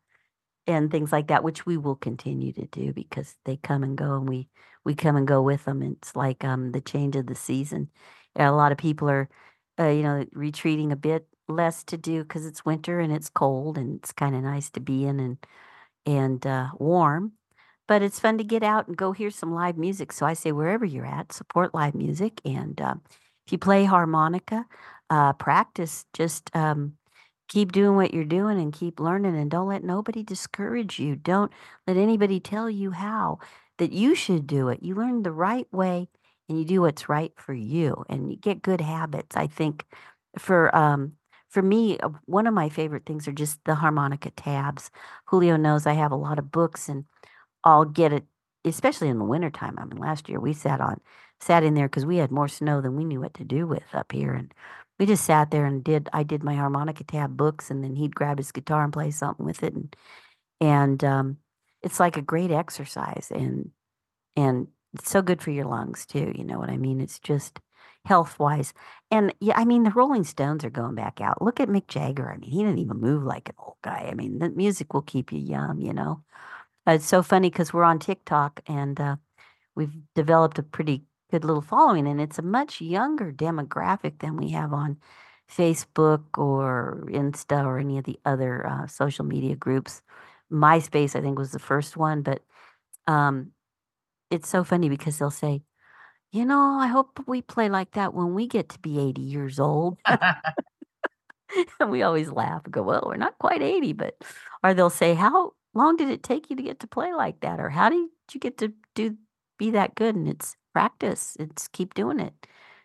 and 0.67 0.91
things 0.91 1.13
like 1.13 1.29
that, 1.29 1.45
which 1.45 1.67
we 1.67 1.77
will 1.77 1.97
continue 1.97 2.53
to 2.53 2.67
do 2.67 2.93
because 2.93 3.37
they 3.45 3.57
come 3.57 3.83
and 3.83 3.97
go, 3.99 4.17
and 4.17 4.29
we 4.29 4.49
we 4.85 4.95
come 4.95 5.17
and 5.17 5.27
go 5.27 5.43
with 5.43 5.65
them. 5.65 5.83
It's 5.83 6.15
like 6.17 6.45
um 6.45 6.73
the 6.73 6.81
change 6.81 7.17
of 7.17 7.27
the 7.27 7.35
season 7.35 7.91
a 8.37 8.51
lot 8.53 8.73
of 8.73 8.79
people 8.79 9.11
are, 9.11 9.29
uh, 9.79 9.89
you 9.89 10.03
know, 10.03 10.25
retreating 10.33 10.91
a 10.93 10.97
bit 10.97 11.27
less 11.49 11.85
to 11.85 11.99
do 11.99 12.23
because 12.23 12.47
it's 12.47 12.65
winter 12.65 12.99
and 13.01 13.13
it's 13.13 13.29
cold 13.29 13.77
and 13.77 13.99
it's 13.99 14.13
kind 14.13 14.35
of 14.35 14.43
nice 14.43 14.71
to 14.71 14.81
be 14.81 15.05
in 15.07 15.21
and 15.21 15.39
and 16.07 16.47
uh, 16.47 16.69
warm. 16.79 17.33
But 17.89 18.03
it's 18.03 18.21
fun 18.21 18.39
to 18.39 18.45
get 18.45 18.63
out 18.63 18.89
and 18.89 18.97
go 18.97 19.13
hear 19.13 19.31
some 19.31 19.53
live 19.55 19.77
music. 19.77 20.13
So 20.13 20.25
I 20.27 20.35
say 20.35 20.53
wherever 20.53 20.85
you're 20.85 21.07
at, 21.07 21.33
support 21.33 21.75
live 21.75 21.95
music. 21.95 22.41
And 22.45 22.81
uh, 22.81 22.95
if 23.47 23.53
you 23.53 23.59
play 23.59 23.85
harmonica, 23.85 24.67
uh, 25.11 25.33
practice. 25.35 26.07
Just 26.15 26.55
um, 26.57 26.95
keep 27.53 27.72
doing 27.72 27.96
what 27.96 28.14
you're 28.14 28.24
doing 28.24 28.59
and 28.59 28.72
keep 28.72 28.98
learning. 28.98 29.36
And 29.36 29.50
don't 29.50 29.68
let 29.68 29.84
nobody 29.84 30.22
discourage 30.22 30.98
you. 30.98 31.16
Don't 31.16 31.53
let 31.86 31.96
anybody 31.98 32.40
tell 32.40 32.70
you 32.70 32.92
how 32.92 33.38
that 33.78 33.92
you 33.92 34.14
should 34.14 34.46
do 34.46 34.68
it. 34.68 34.82
You 34.82 34.94
learn 34.94 35.22
the 35.22 35.32
right 35.32 35.66
way 35.72 36.09
and 36.48 36.59
you 36.59 36.64
do 36.64 36.80
what's 36.80 37.09
right 37.09 37.32
for 37.36 37.53
you 37.53 38.05
and 38.09 38.30
you 38.30 38.38
get 38.38 38.62
good 38.62 38.80
habits. 38.80 39.36
I 39.36 39.46
think 39.46 39.84
for 40.38 40.74
um 40.74 41.12
for 41.48 41.61
me, 41.61 41.98
uh, 41.98 42.09
one 42.24 42.46
of 42.46 42.55
my 42.55 42.70
favorite 42.70 43.05
things 43.05 43.28
are 43.28 43.32
just 43.32 43.62
the 43.66 43.74
harmonica 43.74 44.30
tabs. 44.30 44.90
Julio 45.26 45.57
knows 45.57 45.86
I 45.86 45.92
have 45.92 46.11
a 46.12 46.16
lot 46.16 46.38
of 46.38 46.50
books 46.50 46.88
and 46.88 47.05
I'll 47.64 47.84
get 47.84 48.12
it, 48.12 48.24
especially 48.64 49.09
in 49.09 49.18
the 49.18 49.24
wintertime. 49.24 49.76
I 49.78 49.84
mean, 49.84 49.98
last 49.98 50.28
year 50.28 50.40
we 50.40 50.53
sat 50.53 50.80
on, 50.80 51.00
sat 51.40 51.62
in 51.62 51.74
there 51.74 51.88
because 51.88 52.07
we 52.07 52.16
had 52.18 52.30
more 52.30 52.48
snow 52.48 52.80
than 52.80 52.96
we 52.96 53.05
knew 53.05 53.20
what 53.20 53.34
to 53.34 53.44
do 53.44 53.66
with 53.66 53.94
up 53.94 54.12
here. 54.12 54.32
And 54.32 54.53
we 55.03 55.07
just 55.07 55.24
sat 55.24 55.50
there 55.50 55.66
and 55.66 55.82
did, 55.82 56.09
I 56.12 56.22
did 56.22 56.44
my 56.44 56.55
harmonica 56.55 57.03
tab 57.03 57.36
books 57.36 57.72
and 57.72 57.82
then 57.82 57.96
he'd 57.96 58.14
grab 58.14 58.38
his 58.38 58.53
guitar 58.53 58.84
and 58.84 58.92
play 58.92 59.11
something 59.11 59.44
with 59.44 59.64
it. 59.64 59.74
And, 59.74 59.96
and, 60.61 61.03
um, 61.03 61.38
it's 61.82 61.98
like 61.98 62.16
a 62.16 62.22
great 62.22 62.53
exercise 62.53 63.32
and, 63.34 63.72
and 64.36 64.68
it's 64.94 65.11
so 65.11 65.20
good 65.20 65.42
for 65.42 65.50
your 65.50 65.64
lungs 65.64 66.07
too. 66.07 66.32
You 66.36 66.44
know 66.44 66.57
what 66.57 66.70
I 66.70 66.76
mean? 66.76 67.00
It's 67.00 67.18
just 67.18 67.59
health 68.05 68.38
wise. 68.38 68.72
And 69.11 69.34
yeah, 69.40 69.55
I 69.57 69.64
mean, 69.64 69.82
the 69.82 69.90
Rolling 69.90 70.22
Stones 70.22 70.64
are 70.64 70.70
going 70.70 70.94
back 70.94 71.20
out. 71.20 71.42
Look 71.42 71.59
at 71.59 71.68
Mick 71.68 71.88
Jagger. 71.88 72.30
I 72.30 72.36
mean, 72.36 72.48
he 72.48 72.62
didn't 72.62 72.78
even 72.78 73.00
move 73.00 73.24
like 73.24 73.48
an 73.48 73.57
old 73.59 73.78
guy. 73.82 74.09
I 74.09 74.14
mean, 74.14 74.38
the 74.38 74.50
music 74.50 74.94
will 74.94 75.03
keep 75.03 75.32
you 75.32 75.40
young, 75.40 75.80
you 75.80 75.92
know? 75.92 76.22
It's 76.86 77.07
so 77.07 77.24
funny 77.24 77.50
because 77.50 77.72
we're 77.72 77.82
on 77.82 77.98
TikTok 77.98 78.61
and 78.68 79.00
uh, 79.00 79.16
we've 79.74 79.96
developed 80.14 80.61
a 80.61 80.62
pretty 80.62 81.03
good 81.33 81.45
little 81.45 81.62
following, 81.62 82.07
and 82.07 82.20
it's 82.20 82.39
a 82.39 82.43
much 82.43 82.80
younger 82.83 83.33
demographic 83.33 84.18
than 84.18 84.37
we 84.37 84.51
have 84.51 84.74
on 84.74 84.99
Facebook 85.51 86.24
or 86.37 87.07
Insta 87.09 87.64
or 87.64 87.78
any 87.78 87.97
of 87.97 88.05
the 88.05 88.20
other 88.26 88.66
uh, 88.66 88.87
social 88.87 89.24
media 89.24 89.57
groups. 89.57 90.03
MySpace, 90.53 91.16
I 91.16 91.22
think, 91.22 91.39
was 91.39 91.53
the 91.53 91.59
first 91.59 91.97
one, 91.97 92.20
but 92.20 92.43
um, 93.07 93.53
it's 94.30 94.49
so 94.49 94.62
funny 94.62 94.91
because 94.91 95.18
they'll 95.18 95.30
say, 95.30 95.62
you 96.33 96.45
know, 96.45 96.78
I 96.78 96.87
hope 96.89 97.24
we 97.26 97.41
play 97.41 97.70
like 97.70 97.93
that 97.93 98.12
when 98.12 98.35
we 98.35 98.47
get 98.47 98.68
to 98.68 98.78
be 98.78 99.01
80 99.01 99.22
years 99.22 99.59
old. 99.59 99.97
and 100.07 101.91
we 101.91 102.03
always 102.03 102.30
laugh 102.30 102.62
and 102.64 102.74
go, 102.74 102.83
well, 102.83 103.05
we're 103.07 103.16
not 103.16 103.39
quite 103.39 103.62
80, 103.62 103.95
but, 103.95 104.22
or 104.62 104.74
they'll 104.74 104.91
say, 104.91 105.14
how 105.14 105.53
long 105.72 105.97
did 105.97 106.11
it 106.11 106.22
take 106.22 106.51
you 106.51 106.57
to 106.57 106.62
get 106.62 106.80
to 106.80 106.87
play 106.87 107.14
like 107.14 107.41
that? 107.41 107.59
Or 107.59 107.70
how 107.70 107.89
did 107.89 108.09
you 108.35 108.41
get 108.41 108.59
to 108.59 108.74
do, 108.95 109.16
be 109.59 109.70
that 109.70 109.95
good? 109.95 110.14
And 110.14 110.28
it's 110.28 110.57
practice. 110.73 111.37
It's 111.39 111.68
keep 111.68 111.95
doing 111.95 112.20
it. 112.20 112.35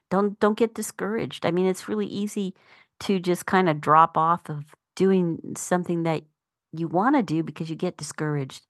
Don't, 0.09 0.39
don't 0.39 0.57
get 0.57 0.73
discouraged. 0.73 1.45
I 1.45 1.51
mean, 1.51 1.65
it's 1.67 1.89
really 1.89 2.07
easy 2.07 2.53
to 3.01 3.19
just 3.19 3.45
kind 3.45 3.69
of 3.69 3.81
drop 3.81 4.17
off 4.17 4.49
of 4.49 4.63
doing 4.95 5.39
something 5.55 6.03
that 6.03 6.23
you 6.71 6.87
want 6.87 7.15
to 7.15 7.23
do 7.23 7.43
because 7.43 7.69
you 7.69 7.75
get 7.75 7.97
discouraged. 7.97 8.65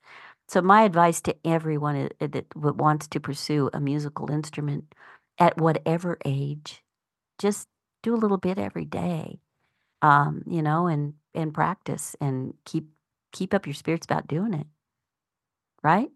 So 0.47 0.61
my 0.61 0.84
advice 0.84 1.22
to 1.22 1.36
everyone 1.45 2.09
that 2.20 2.45
wants 2.55 3.07
to 3.09 3.20
pursue 3.20 3.70
a 3.74 3.80
musical 3.80 4.32
instrument 4.32 4.93
at 5.39 5.57
whatever 5.59 6.18
age, 6.26 6.84
just 7.38 7.68
do 8.01 8.13
a 8.13 8.18
little 8.18 8.38
bit 8.38 8.57
every 8.57 8.86
day, 8.86 9.39
um, 10.01 10.43
you 10.47 10.61
know, 10.61 10.88
and 10.88 11.13
and 11.34 11.53
practice 11.53 12.15
and 12.22 12.53
keep 12.65 12.88
keep 13.32 13.53
up 13.53 13.68
your 13.68 13.74
spirits 13.74 14.05
about 14.05 14.28
doing 14.28 14.53
it. 14.53 14.68
Right? 15.84 16.09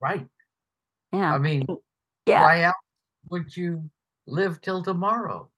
Right. 0.00 0.26
Yeah. 1.12 1.34
I 1.34 1.38
mean, 1.38 1.66
yeah. 2.28 2.42
Why 2.42 2.62
else 2.62 2.76
would 3.30 3.56
you 3.56 3.90
live 4.26 4.60
till 4.60 4.82
tomorrow? 4.82 5.48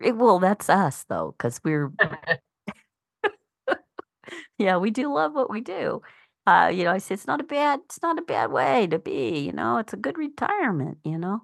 Well, 0.00 0.38
that's 0.38 0.68
us 0.68 1.04
though, 1.08 1.34
because 1.36 1.60
we're 1.64 1.92
yeah, 4.58 4.76
we 4.76 4.90
do 4.90 5.12
love 5.12 5.34
what 5.34 5.50
we 5.50 5.60
do 5.60 6.02
uh, 6.48 6.68
you 6.68 6.84
know, 6.84 6.92
I 6.92 6.98
said 6.98 7.14
it's 7.14 7.26
not 7.26 7.42
a 7.42 7.44
bad 7.44 7.80
it's 7.84 8.00
not 8.00 8.18
a 8.18 8.22
bad 8.22 8.50
way 8.50 8.86
to 8.86 8.98
be. 8.98 9.40
You 9.40 9.52
know, 9.52 9.76
it's 9.76 9.92
a 9.92 9.98
good 9.98 10.16
retirement. 10.16 10.96
You 11.04 11.18
know, 11.18 11.42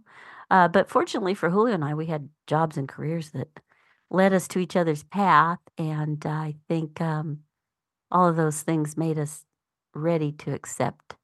uh, 0.50 0.68
but 0.68 0.88
fortunately 0.88 1.34
for 1.34 1.50
Julio 1.50 1.74
and 1.74 1.84
I, 1.84 1.92
we 1.92 2.06
had 2.06 2.30
jobs 2.46 2.78
and 2.78 2.88
careers 2.88 3.30
that 3.30 3.48
led 4.10 4.32
us 4.32 4.48
to 4.48 4.60
each 4.60 4.76
other's 4.76 5.02
path, 5.02 5.58
and 5.76 6.24
I 6.24 6.54
think 6.68 7.02
um, 7.02 7.40
all 8.10 8.26
of 8.26 8.36
those 8.36 8.62
things 8.62 8.96
made 8.96 9.18
us 9.18 9.44
ready 9.94 10.32
to 10.32 10.54
accept 10.54 11.16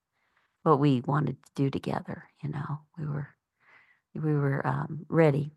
what 0.62 0.78
we 0.78 1.01
wanted 1.07 1.42
to 1.42 1.51
do 1.55 1.70
together. 1.70 2.24
You 2.42 2.51
know, 2.51 2.80
we 2.98 3.07
were 3.07 3.28
we 4.14 4.34
were 4.34 4.66
um, 4.66 5.06
ready, 5.08 5.52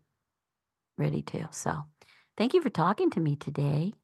ready 0.98 1.22
to. 1.22 1.48
So, 1.50 1.84
thank 2.36 2.54
you 2.54 2.62
for 2.62 2.70
talking 2.70 3.10
to 3.10 3.20
me 3.20 3.36
today. 3.36 3.94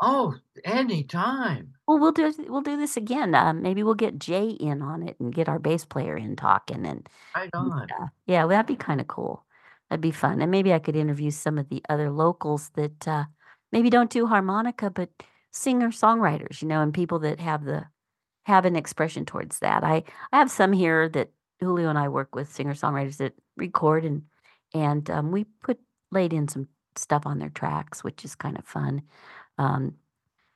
Oh, 0.00 0.34
anytime. 0.64 1.74
Well, 1.86 1.98
we'll 1.98 2.12
do 2.12 2.32
we'll 2.48 2.62
do 2.62 2.76
this 2.76 2.96
again. 2.96 3.34
Uh, 3.34 3.52
maybe 3.52 3.82
we'll 3.82 3.94
get 3.94 4.18
Jay 4.18 4.48
in 4.48 4.82
on 4.82 5.02
it 5.06 5.16
and 5.20 5.34
get 5.34 5.48
our 5.48 5.58
bass 5.58 5.84
player 5.84 6.16
in 6.16 6.36
talking 6.36 6.84
and, 6.86 7.08
Right 7.34 7.50
on. 7.54 7.88
uh, 7.90 8.06
yeah, 8.26 8.40
well, 8.40 8.48
that'd 8.48 8.66
be 8.66 8.76
kind 8.76 9.00
of 9.00 9.06
cool. 9.06 9.44
That'd 9.88 10.00
be 10.02 10.10
fun. 10.10 10.40
And 10.42 10.50
maybe 10.50 10.72
I 10.72 10.78
could 10.78 10.96
interview 10.96 11.30
some 11.30 11.58
of 11.58 11.68
the 11.68 11.82
other 11.88 12.10
locals 12.10 12.70
that 12.74 13.06
uh, 13.06 13.24
maybe 13.70 13.88
don't 13.90 14.10
do 14.10 14.26
harmonica, 14.26 14.90
but 14.90 15.10
singer 15.52 15.88
songwriters, 15.90 16.60
you 16.60 16.68
know, 16.68 16.80
and 16.82 16.92
people 16.92 17.20
that 17.20 17.38
have 17.40 17.64
the 17.64 17.86
have 18.46 18.64
an 18.66 18.76
expression 18.76 19.24
towards 19.24 19.60
that. 19.60 19.84
I 19.84 20.02
I 20.32 20.38
have 20.38 20.50
some 20.50 20.72
here 20.72 21.08
that 21.10 21.30
Julio 21.60 21.88
and 21.88 21.98
I 21.98 22.08
work 22.08 22.34
with 22.34 22.52
singer 22.52 22.74
songwriters 22.74 23.18
that 23.18 23.34
record 23.56 24.04
and 24.04 24.22
and 24.72 25.08
um, 25.10 25.30
we 25.30 25.44
put 25.62 25.78
laid 26.10 26.32
in 26.32 26.48
some 26.48 26.68
stuff 26.96 27.22
on 27.26 27.38
their 27.38 27.50
tracks, 27.50 28.02
which 28.02 28.24
is 28.24 28.34
kind 28.34 28.58
of 28.58 28.64
fun. 28.64 29.02
Um, 29.58 29.94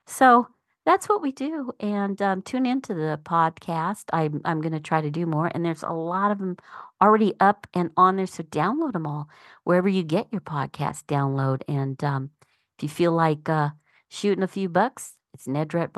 so 0.07 0.49
that's 0.85 1.09
what 1.09 1.21
we 1.21 1.33
do. 1.33 1.73
And 1.81 2.21
um, 2.23 2.43
tune 2.43 2.65
into 2.65 2.95
the 2.95 3.21
podcast. 3.23 4.05
I'm, 4.13 4.41
I'm 4.45 4.61
going 4.61 4.73
to 4.73 4.81
try 4.81 5.01
to 5.01 5.11
do 5.11 5.27
more. 5.27 5.51
And 5.55 5.65
there's 5.65 5.83
a 5.83 5.93
lot 5.93 6.31
of 6.31 6.39
them 6.39 6.57
already 7.03 7.35
up 7.41 7.67
and 7.75 7.91
on 7.97 8.17
there. 8.17 8.27
So 8.27 8.43
download 8.45 8.95
them 8.95 9.07
all 9.07 9.29
wherever 9.65 9.89
you 9.89 10.03
get 10.03 10.29
your 10.33 10.41
podcast, 10.41 11.05
download. 11.05 11.63
And 11.69 12.03
um, 12.03 12.31
if 12.79 12.85
you 12.85 12.89
feel 12.89 13.13
like 13.13 13.49
uh, 13.49 13.71
shooting 14.09 14.43
a 14.43 14.49
few 14.49 14.69
bucks, 14.69 15.13
it's 15.35 15.47
nedra 15.47 15.93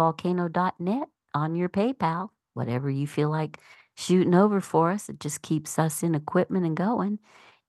on 1.33 1.55
your 1.55 1.69
PayPal, 1.69 2.29
whatever 2.55 2.91
you 2.91 3.07
feel 3.07 3.31
like 3.31 3.59
shooting 4.01 4.35
over 4.35 4.61
for 4.61 4.91
us. 4.91 5.09
It 5.09 5.21
just 5.21 5.43
keeps 5.43 5.79
us 5.79 6.03
in 6.03 6.15
equipment 6.15 6.67
and 6.67 6.77
going. 6.77 7.19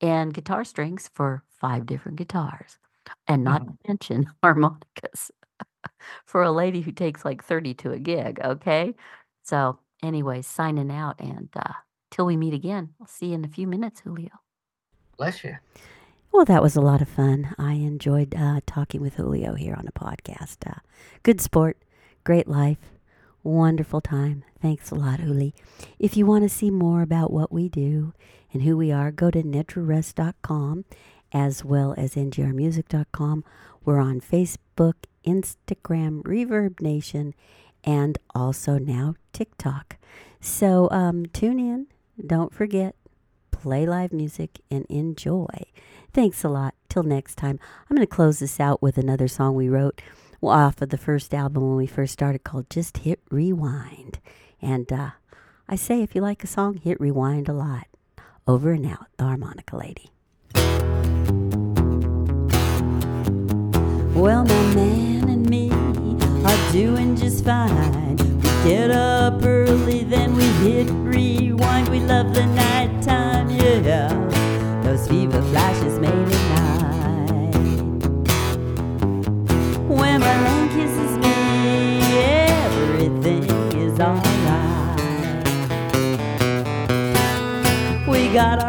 And 0.01 0.33
guitar 0.33 0.63
strings 0.63 1.11
for 1.13 1.43
five 1.47 1.85
different 1.85 2.17
guitars 2.17 2.79
and 3.27 3.43
not 3.43 3.67
to 3.67 3.73
mention 3.87 4.25
harmonicas. 4.43 5.29
for 6.25 6.41
a 6.41 6.51
lady 6.51 6.81
who 6.81 6.91
takes 6.91 7.23
like 7.23 7.43
30 7.43 7.73
to 7.75 7.91
a 7.91 7.99
gig, 7.99 8.39
okay? 8.43 8.95
So, 9.43 9.79
anyway, 10.01 10.41
signing 10.41 10.91
out 10.91 11.19
and 11.19 11.49
uh, 11.55 11.73
till 12.09 12.25
we 12.25 12.37
meet 12.37 12.53
again, 12.53 12.89
I'll 12.99 13.07
see 13.07 13.27
you 13.27 13.35
in 13.35 13.45
a 13.45 13.49
few 13.49 13.67
minutes, 13.67 14.01
Julio. 14.01 14.31
Bless 15.17 15.43
you. 15.43 15.57
Well, 16.31 16.45
that 16.45 16.63
was 16.63 16.75
a 16.75 16.81
lot 16.81 17.01
of 17.01 17.09
fun. 17.09 17.53
I 17.57 17.73
enjoyed 17.73 18.33
uh, 18.35 18.61
talking 18.65 19.01
with 19.01 19.15
Julio 19.15 19.53
here 19.53 19.75
on 19.75 19.87
a 19.87 19.91
podcast. 19.91 20.57
Uh, 20.65 20.79
good 21.23 21.41
sport, 21.41 21.77
great 22.23 22.47
life, 22.47 22.77
wonderful 23.43 24.01
time. 24.01 24.43
Thanks 24.61 24.91
a 24.91 24.95
lot, 24.95 25.19
Uli. 25.19 25.53
If 25.99 26.15
you 26.15 26.25
want 26.25 26.43
to 26.43 26.49
see 26.49 26.69
more 26.69 27.01
about 27.01 27.31
what 27.31 27.51
we 27.51 27.69
do 27.69 28.13
and 28.53 28.63
who 28.63 28.77
we 28.77 28.91
are, 28.91 29.11
go 29.11 29.31
to 29.31 29.41
nedraruss.com 29.41 30.85
as 31.31 31.63
well 31.63 31.93
as 31.97 32.15
njrmusic.com. 32.15 33.43
We're 33.83 33.99
on 33.99 34.21
Facebook, 34.21 34.93
Instagram, 35.25 36.23
Reverb 36.23 36.81
Nation, 36.81 37.33
and 37.83 38.17
also 38.35 38.77
now 38.77 39.15
TikTok. 39.33 39.97
So 40.39 40.89
um, 40.91 41.25
tune 41.27 41.59
in. 41.59 41.87
Don't 42.25 42.53
forget, 42.53 42.95
play 43.51 43.85
live 43.85 44.13
music 44.13 44.59
and 44.69 44.85
enjoy. 44.89 45.65
Thanks 46.13 46.43
a 46.43 46.49
lot. 46.49 46.75
Till 46.89 47.03
next 47.03 47.35
time. 47.35 47.57
I'm 47.89 47.95
going 47.95 48.05
to 48.05 48.15
close 48.15 48.39
this 48.39 48.59
out 48.59 48.81
with 48.81 48.97
another 48.97 49.29
song 49.29 49.55
we 49.55 49.69
wrote 49.69 50.01
off 50.49 50.81
of 50.81 50.89
the 50.89 50.97
first 50.97 51.33
album 51.33 51.67
when 51.67 51.75
we 51.75 51.85
first 51.85 52.13
started 52.13 52.43
called 52.43 52.69
Just 52.69 52.99
Hit 52.99 53.19
Rewind. 53.29 54.19
And 54.61 54.91
uh, 54.91 55.11
I 55.69 55.75
say 55.75 56.01
if 56.01 56.15
you 56.15 56.21
like 56.21 56.43
a 56.43 56.47
song, 56.47 56.77
hit 56.77 56.99
rewind 56.99 57.47
a 57.47 57.53
lot. 57.53 57.87
Over 58.47 58.71
and 58.71 58.85
out, 58.85 59.07
the 59.17 59.25
harmonica 59.25 59.77
lady. 59.77 60.09
Well, 64.13 64.43
my 64.43 64.75
man 64.75 65.29
and 65.29 65.49
me 65.49 65.71
are 65.71 66.71
doing 66.71 67.15
just 67.15 67.45
fine. 67.45 68.17
We 68.17 68.69
get 68.69 68.91
up 68.91 69.43
early, 69.43 70.03
then 70.03 70.35
we 70.35 70.43
hit 70.43 70.89
rewind. 70.89 71.89
We 71.89 71.99
love 71.99 72.33
the 72.33 72.45
nighttime, 72.45 73.49
yeah 73.51 74.31
those 74.91 75.07
fever 75.07 75.41
flashes 75.43 75.97
made 75.99 76.10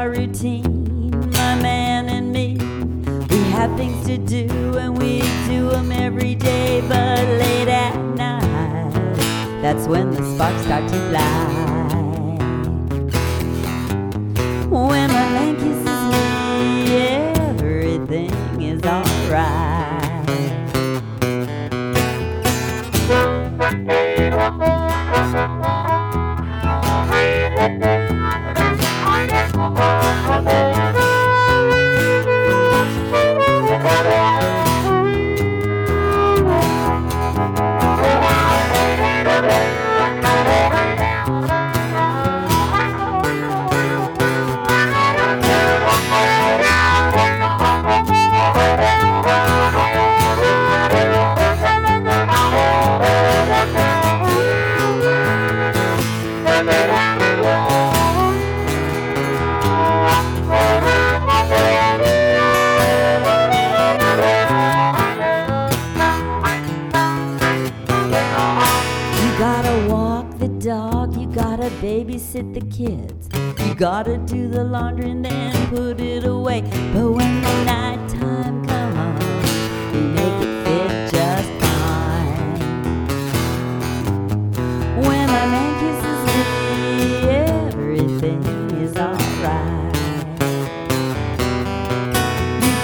our 0.02 0.10
routine, 0.10 1.10
my 1.30 1.54
man 1.62 2.08
and 2.08 2.32
me. 2.32 2.56
We 3.30 3.40
have 3.52 3.70
things 3.76 4.04
to 4.06 4.18
do 4.18 4.76
and 4.76 4.98
we 4.98 5.20
do 5.46 5.70
them 5.70 5.92
every 5.92 6.34
day, 6.34 6.80
but 6.88 7.20
late 7.38 7.68
at 7.68 7.94
night, 8.16 8.90
that's 9.62 9.86
when 9.86 10.10
the 10.10 10.34
sparks 10.34 10.60
start 10.64 10.88
to 10.90 10.98
fly. 11.08 11.44
When 14.68 15.08
my 15.12 15.28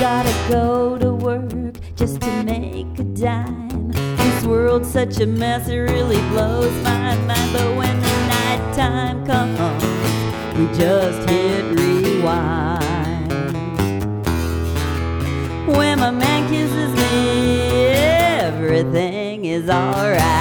gotta 0.01 0.33
go 0.49 0.97
to 0.97 1.13
work 1.13 1.75
just 1.97 2.21
to 2.21 2.43
make 2.45 2.87
a 3.01 3.03
dime. 3.03 3.91
This 3.91 4.45
world's 4.45 4.89
such 4.89 5.19
a 5.19 5.27
mess, 5.27 5.69
it 5.69 5.77
really 5.77 6.21
blows 6.29 6.73
my 6.85 7.17
mind. 7.27 7.53
But 7.53 7.77
when 7.77 8.01
the 8.01 8.27
night 8.29 8.75
time 8.77 9.27
comes, 9.27 9.59
we 10.57 10.67
just 10.79 11.29
hit 11.29 11.65
rewind. 11.77 13.33
When 15.67 15.99
my 15.99 16.13
man 16.13 16.49
kisses 16.49 16.95
me, 16.95 17.89
everything 17.89 19.47
is 19.47 19.69
alright. 19.69 20.39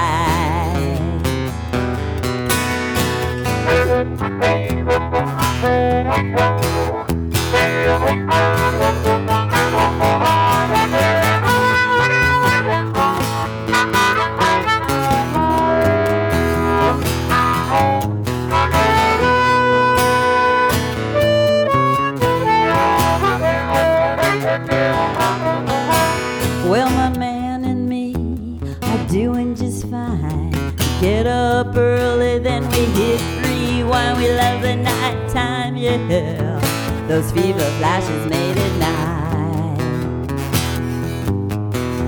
Those 37.07 37.31
fever 37.31 37.59
flashes 37.79 38.29
made 38.29 38.57
at 38.57 38.77
night. 38.79 40.27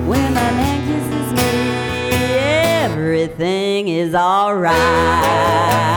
When 0.06 0.34
my 0.34 0.52
man 0.52 0.80
kisses 0.88 1.32
me, 1.34 1.52
everything 2.84 3.88
is 3.88 4.14
alright. 4.14 5.89